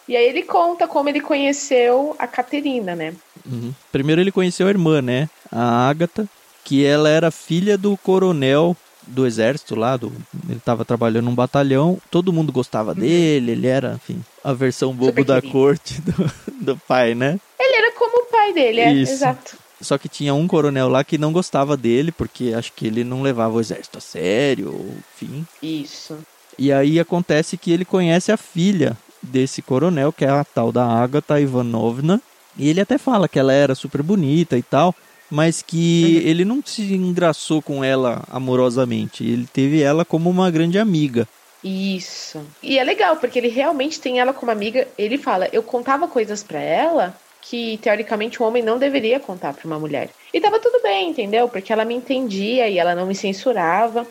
[0.10, 3.14] E aí ele conta como ele conheceu a Caterina, né?
[3.46, 3.72] Uhum.
[3.92, 5.30] Primeiro ele conheceu a irmã, né?
[5.52, 6.28] A Ágata,
[6.66, 10.12] que ela era filha do coronel do exército lá, do...
[10.48, 15.24] ele estava trabalhando num batalhão, todo mundo gostava dele, ele era, enfim, a versão bobo
[15.24, 17.40] da corte do, do pai, né?
[17.60, 19.14] Ele era como o pai dele, é, Isso.
[19.14, 19.58] exato.
[19.80, 23.22] Só que tinha um coronel lá que não gostava dele, porque acho que ele não
[23.22, 25.46] levava o exército a sério, enfim.
[25.62, 26.18] Isso.
[26.58, 30.86] E aí acontece que ele conhece a filha desse coronel, que é a tal da
[30.86, 32.22] Agatha Ivanovna.
[32.58, 34.94] E ele até fala que ela era super bonita e tal,
[35.30, 39.24] mas que ele não se engraçou com ela amorosamente.
[39.24, 41.28] Ele teve ela como uma grande amiga.
[41.64, 42.42] Isso.
[42.64, 44.88] E é legal, porque ele realmente tem ela como amiga.
[44.98, 49.68] Ele fala, eu contava coisas pra ela que, teoricamente, um homem não deveria contar pra
[49.68, 50.10] uma mulher.
[50.34, 51.48] E tava tudo bem, entendeu?
[51.50, 54.06] Porque ela me entendia e ela não me censurava.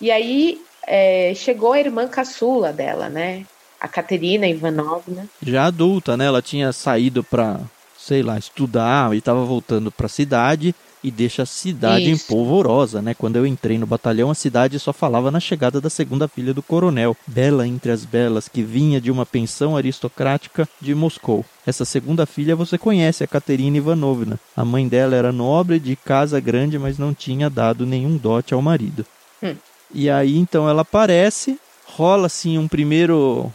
[0.00, 3.44] E aí é, chegou a irmã caçula dela, né?
[3.80, 5.28] A Caterina Ivanovna.
[5.42, 6.26] Já adulta, né?
[6.26, 7.60] Ela tinha saído pra,
[7.98, 12.24] sei lá, estudar e tava voltando pra cidade e deixa a cidade Isso.
[12.24, 13.14] empolvorosa, né?
[13.14, 16.62] Quando eu entrei no batalhão, a cidade só falava na chegada da segunda filha do
[16.62, 21.44] coronel, bela entre as belas, que vinha de uma pensão aristocrática de Moscou.
[21.66, 24.38] Essa segunda filha você conhece, a Caterina Ivanovna.
[24.56, 28.62] A mãe dela era nobre, de casa grande, mas não tinha dado nenhum dote ao
[28.62, 29.06] marido.
[29.42, 29.54] Hum.
[29.94, 33.52] E aí então ela aparece, rola assim um primeiro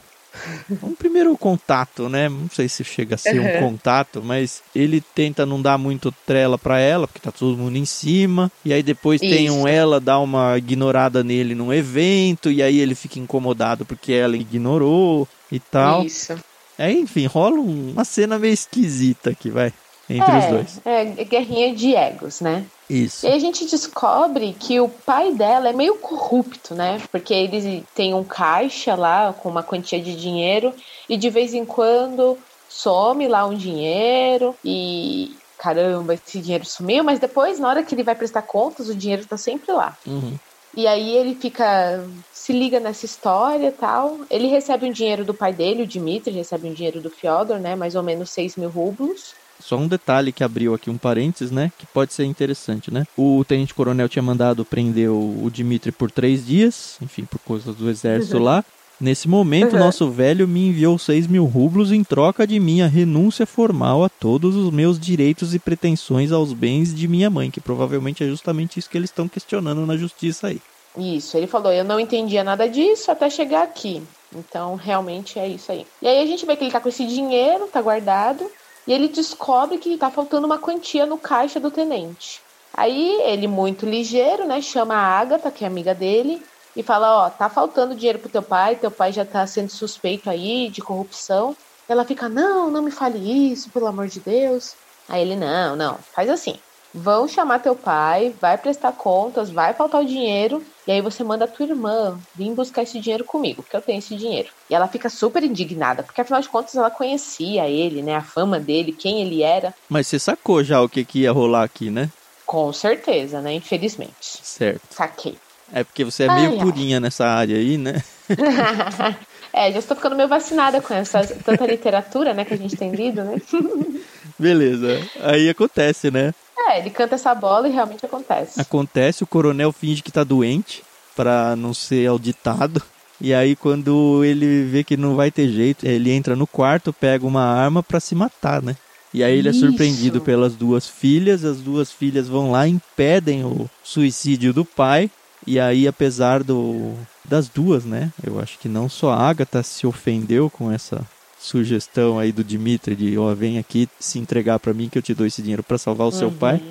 [0.81, 2.27] um primeiro contato, né?
[2.29, 3.57] Não sei se chega a ser uhum.
[3.57, 7.77] um contato, mas ele tenta não dar muito trela para ela, porque tá todo mundo
[7.77, 8.51] em cima.
[8.65, 9.33] E aí depois Isso.
[9.33, 14.11] tem um ela dar uma ignorada nele num evento, e aí ele fica incomodado porque
[14.11, 16.05] ela ignorou e tal.
[16.05, 16.35] Isso.
[16.77, 19.71] É, enfim, rola uma cena meio esquisita aqui, vai.
[20.09, 20.81] Entre é, os dois.
[20.85, 22.65] É, guerrinha de egos, né?
[22.89, 23.25] Isso.
[23.25, 27.01] E a gente descobre que o pai dela é meio corrupto, né?
[27.11, 30.73] Porque ele tem um caixa lá com uma quantia de dinheiro
[31.07, 32.37] e de vez em quando
[32.67, 38.03] some lá um dinheiro e caramba, esse dinheiro sumiu, mas depois, na hora que ele
[38.03, 39.97] vai prestar contas, o dinheiro tá sempre lá.
[40.05, 40.37] Uhum.
[40.75, 42.03] E aí ele fica.
[42.33, 44.17] se liga nessa história e tal.
[44.29, 47.75] Ele recebe um dinheiro do pai dele, o Dmitry, recebe um dinheiro do Fyodor, né?
[47.75, 49.35] Mais ou menos 6 mil rublos.
[49.63, 51.71] Só um detalhe que abriu aqui um parênteses, né?
[51.77, 53.05] Que pode ser interessante, né?
[53.17, 57.89] O tenente coronel tinha mandado prender o, Dimitri por três dias, enfim, por coisas do
[57.89, 58.43] exército uhum.
[58.43, 58.65] lá.
[58.99, 59.79] Nesse momento, uhum.
[59.79, 64.53] nosso velho me enviou 6 mil rublos em troca de minha renúncia formal a todos
[64.55, 68.89] os meus direitos e pretensões aos bens de minha mãe, que provavelmente é justamente isso
[68.89, 70.61] que eles estão questionando na justiça aí.
[70.97, 74.03] Isso, ele falou, eu não entendia nada disso até chegar aqui.
[74.35, 75.87] Então, realmente é isso aí.
[76.01, 78.49] E aí a gente vê que ele tá com esse dinheiro, tá guardado,
[78.87, 82.41] e ele descobre que está faltando uma quantia no caixa do tenente.
[82.73, 86.43] Aí ele, muito ligeiro, né, chama a Agatha, que é amiga dele,
[86.75, 90.29] e fala: Ó, tá faltando dinheiro pro teu pai, teu pai já tá sendo suspeito
[90.29, 91.55] aí de corrupção.
[91.87, 94.73] Ela fica: Não, não me fale isso, pelo amor de Deus.
[95.07, 96.59] Aí ele: Não, não, faz assim
[96.93, 101.45] vão chamar teu pai, vai prestar contas, vai faltar o dinheiro, e aí você manda
[101.45, 104.49] a tua irmã vir buscar esse dinheiro comigo, porque eu tenho esse dinheiro.
[104.69, 108.59] E ela fica super indignada, porque afinal de contas ela conhecia ele, né, a fama
[108.59, 109.73] dele, quem ele era.
[109.89, 112.09] Mas você sacou já o que, que ia rolar aqui, né?
[112.45, 114.13] Com certeza, né, infelizmente.
[114.21, 114.81] Certo.
[114.91, 115.37] Saquei.
[115.71, 117.01] É porque você é meio ai, purinha ai.
[117.01, 118.03] nessa área aí, né?
[119.51, 122.91] é, já estou ficando meio vacinada com essa tanta literatura, né, que a gente tem
[122.91, 123.41] lido, né?
[124.37, 124.99] Beleza.
[125.21, 126.33] Aí acontece, né?
[126.57, 128.59] É, ele canta essa bola e realmente acontece.
[128.59, 130.83] Acontece, o coronel finge que tá doente
[131.15, 132.81] para não ser auditado.
[133.19, 137.25] E aí quando ele vê que não vai ter jeito, ele entra no quarto, pega
[137.25, 138.75] uma arma para se matar, né?
[139.13, 143.69] E aí ele é surpreendido pelas duas filhas, as duas filhas vão lá impedem o
[143.83, 145.09] suicídio do pai.
[145.45, 146.93] E aí apesar do
[147.23, 148.11] das duas, né?
[148.25, 151.05] Eu acho que não só a Agatha se ofendeu com essa
[151.43, 155.01] sugestão aí do Dimitri de, ó, oh, vem aqui se entregar para mim que eu
[155.01, 156.17] te dou esse dinheiro para salvar o uhum.
[156.17, 156.61] seu pai.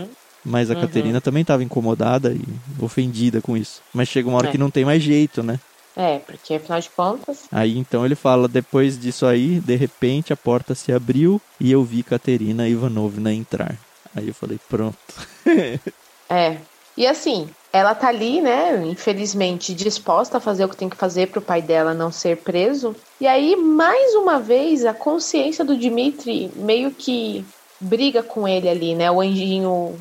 [0.44, 0.80] Mas a uhum.
[0.80, 2.42] Caterina também estava incomodada e
[2.82, 3.80] ofendida com isso.
[3.92, 4.50] Mas chega uma hora é.
[4.50, 5.60] que não tem mais jeito, né?
[5.94, 7.44] É, porque afinal de contas.
[7.52, 11.84] Aí então ele fala: depois disso aí, de repente a porta se abriu e eu
[11.84, 13.76] vi Caterina Ivanovna entrar.
[14.16, 14.96] Aí eu falei: pronto.
[16.28, 16.58] é.
[16.96, 21.28] E assim, ela tá ali, né, infelizmente disposta a fazer o que tem que fazer
[21.28, 22.94] para o pai dela não ser preso.
[23.20, 27.44] E aí, mais uma vez, a consciência do Dimitri meio que
[27.80, 29.10] briga com ele ali, né?
[29.10, 29.98] O anjinho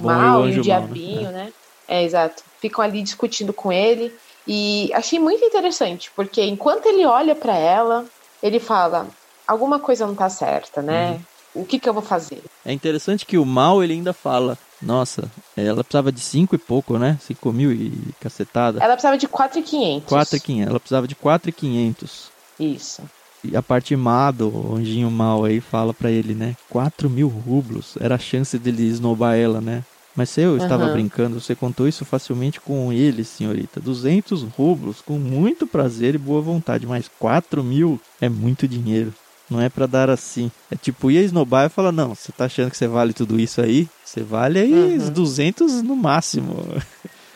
[0.00, 1.44] mal e o, o diabinho, mal, né?
[1.44, 1.52] né?
[1.88, 2.42] É, exato.
[2.60, 4.14] Ficam ali discutindo com ele.
[4.46, 8.06] E achei muito interessante, porque enquanto ele olha para ela,
[8.42, 9.06] ele fala:
[9.46, 11.10] alguma coisa não tá certa, né?
[11.10, 11.20] Uhum
[11.54, 12.42] o que, que eu vou fazer?
[12.64, 14.56] É interessante que o mal ele ainda fala.
[14.82, 17.18] Nossa, ela precisava de cinco e pouco, né?
[17.20, 18.82] Cinco mil e cacetada.
[18.82, 20.08] Ela precisava de quatro e quinhentos.
[20.08, 20.70] Quatro e quinhentos.
[20.70, 22.30] Ela precisava de quatro e quinhentos.
[22.58, 23.02] Isso.
[23.42, 26.56] E a parte má do anjinho mal aí fala para ele, né?
[26.68, 27.94] Quatro mil rublos.
[28.00, 29.82] Era a chance dele esnobar ela, né?
[30.14, 30.92] Mas se eu estava uhum.
[30.92, 33.80] brincando, você contou isso facilmente com ele, senhorita.
[33.80, 36.86] 200 rublos, com muito prazer e boa vontade.
[36.86, 39.14] Mas 4 mil é muito dinheiro.
[39.50, 40.50] Não é para dar assim.
[40.70, 43.60] É tipo, ia esnobar e falar, não, você tá achando que você vale tudo isso
[43.60, 43.88] aí?
[44.04, 44.96] Você vale aí uhum.
[44.96, 46.64] os 200 no máximo.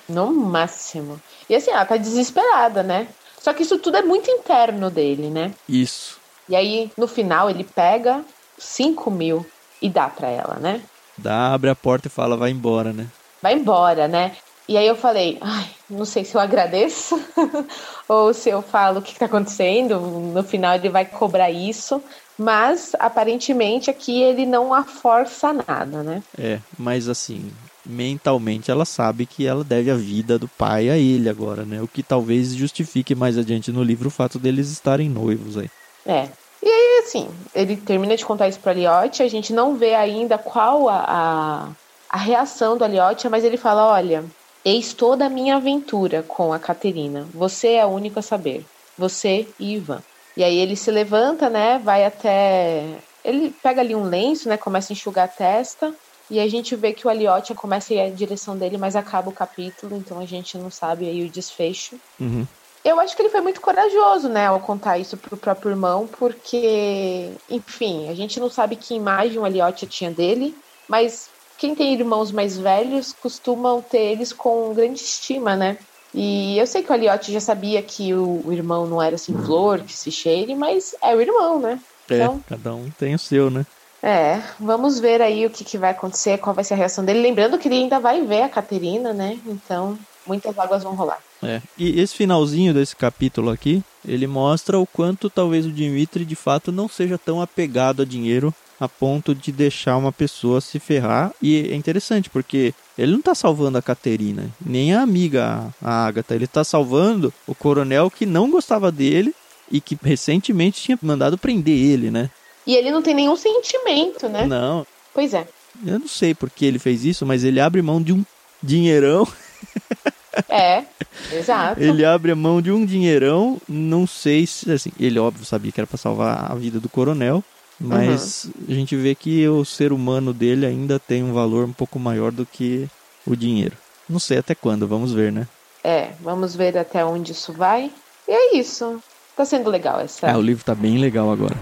[0.08, 1.20] No máximo.
[1.48, 3.08] E assim, ela tá desesperada, né?
[3.40, 5.52] Só que isso tudo é muito interno dele, né?
[5.68, 6.20] Isso.
[6.48, 8.22] E aí, no final, ele pega
[8.58, 9.44] 5 mil
[9.80, 10.82] e dá pra ela, né?
[11.16, 13.06] Dá, abre a porta e fala, vai embora, né?
[13.42, 14.36] Vai embora, né?
[14.66, 17.20] E aí eu falei, ai, não sei se eu agradeço
[18.08, 20.00] ou se eu falo o que está acontecendo.
[20.00, 22.02] No final ele vai cobrar isso,
[22.38, 26.22] mas aparentemente aqui ele não a força nada, né?
[26.38, 27.52] É, mas assim,
[27.84, 31.82] mentalmente ela sabe que ela deve a vida do pai a ele agora, né?
[31.82, 35.70] O que talvez justifique mais adiante no livro o fato deles estarem noivos aí.
[36.06, 36.28] É.
[36.62, 40.38] E aí, assim, ele termina de contar isso para Liotte, a gente não vê ainda
[40.38, 41.68] qual a, a,
[42.08, 44.24] a reação do Aliotti, mas ele fala: olha,
[44.64, 47.26] Eis toda a minha aventura com a Caterina.
[47.34, 48.64] Você é o único a saber.
[48.96, 50.02] Você e Ivan.
[50.36, 51.78] E aí ele se levanta, né?
[51.78, 52.84] Vai até.
[53.24, 54.56] Ele pega ali um lenço, né?
[54.56, 55.94] Começa a enxugar a testa.
[56.30, 59.28] E a gente vê que o Aliotti começa a ir à direção dele, mas acaba
[59.28, 62.00] o capítulo, então a gente não sabe aí o desfecho.
[62.18, 62.46] Uhum.
[62.82, 67.30] Eu acho que ele foi muito corajoso, né, ao contar isso pro próprio irmão, porque,
[67.48, 70.54] enfim, a gente não sabe que imagem o Elliot tinha dele,
[70.86, 71.28] mas
[71.64, 75.78] quem tem irmãos mais velhos costumam ter eles com grande estima, né?
[76.12, 79.32] E eu sei que o Elliot já sabia que o, o irmão não era assim
[79.32, 81.80] flor, que se cheire, mas é o irmão, né?
[82.10, 83.64] É, então, cada um tem o seu, né?
[84.02, 87.22] É, vamos ver aí o que, que vai acontecer, qual vai ser a reação dele.
[87.22, 89.38] Lembrando que ele ainda vai ver a Caterina, né?
[89.46, 91.18] Então, muitas águas vão rolar.
[91.42, 91.62] É.
[91.78, 96.70] E esse finalzinho desse capítulo aqui, ele mostra o quanto talvez o Dimitri de fato
[96.70, 98.54] não seja tão apegado a dinheiro
[98.84, 101.32] a ponto de deixar uma pessoa se ferrar.
[101.40, 106.34] E é interessante, porque ele não está salvando a Caterina, nem a amiga, a Agatha.
[106.34, 109.34] Ele está salvando o coronel que não gostava dele
[109.70, 112.30] e que recentemente tinha mandado prender ele, né?
[112.66, 114.46] E ele não tem nenhum sentimento, né?
[114.46, 114.86] Não.
[115.12, 115.46] Pois é.
[115.84, 118.24] Eu não sei por que ele fez isso, mas ele abre mão de um
[118.62, 119.26] dinheirão.
[120.48, 120.84] É,
[121.32, 121.80] exato.
[121.80, 125.80] Ele abre a mão de um dinheirão, não sei se, assim, ele óbvio sabia que
[125.80, 127.42] era para salvar a vida do coronel,
[127.78, 128.52] mas uhum.
[128.68, 132.30] a gente vê que o ser humano dele ainda tem um valor um pouco maior
[132.30, 132.88] do que
[133.26, 133.76] o dinheiro.
[134.08, 135.48] Não sei até quando, vamos ver, né?
[135.82, 137.90] É, vamos ver até onde isso vai.
[138.28, 139.02] E é isso.
[139.36, 140.26] Tá sendo legal essa.
[140.26, 141.56] É, o livro tá bem legal agora.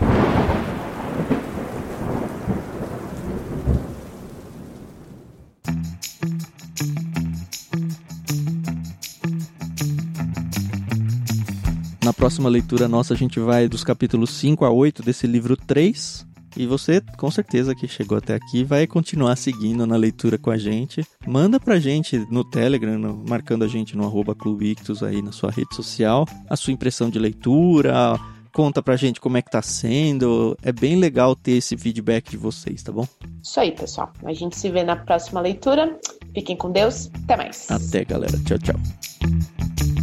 [12.23, 16.25] Próxima leitura nossa, a gente vai dos capítulos 5 a 8 desse livro 3.
[16.57, 20.57] E você, com certeza que chegou até aqui, vai continuar seguindo na leitura com a
[20.57, 21.05] gente.
[21.27, 25.51] Manda pra gente no Telegram, no, marcando a gente no arroba Clubictus aí na sua
[25.51, 28.17] rede social, a sua impressão de leitura,
[28.53, 30.57] conta pra gente como é que tá sendo.
[30.63, 33.09] É bem legal ter esse feedback de vocês, tá bom?
[33.43, 34.13] Isso aí, pessoal.
[34.25, 35.99] A gente se vê na próxima leitura.
[36.33, 37.11] Fiquem com Deus.
[37.25, 37.69] Até mais.
[37.69, 38.39] Até, galera.
[38.45, 40.02] Tchau, tchau.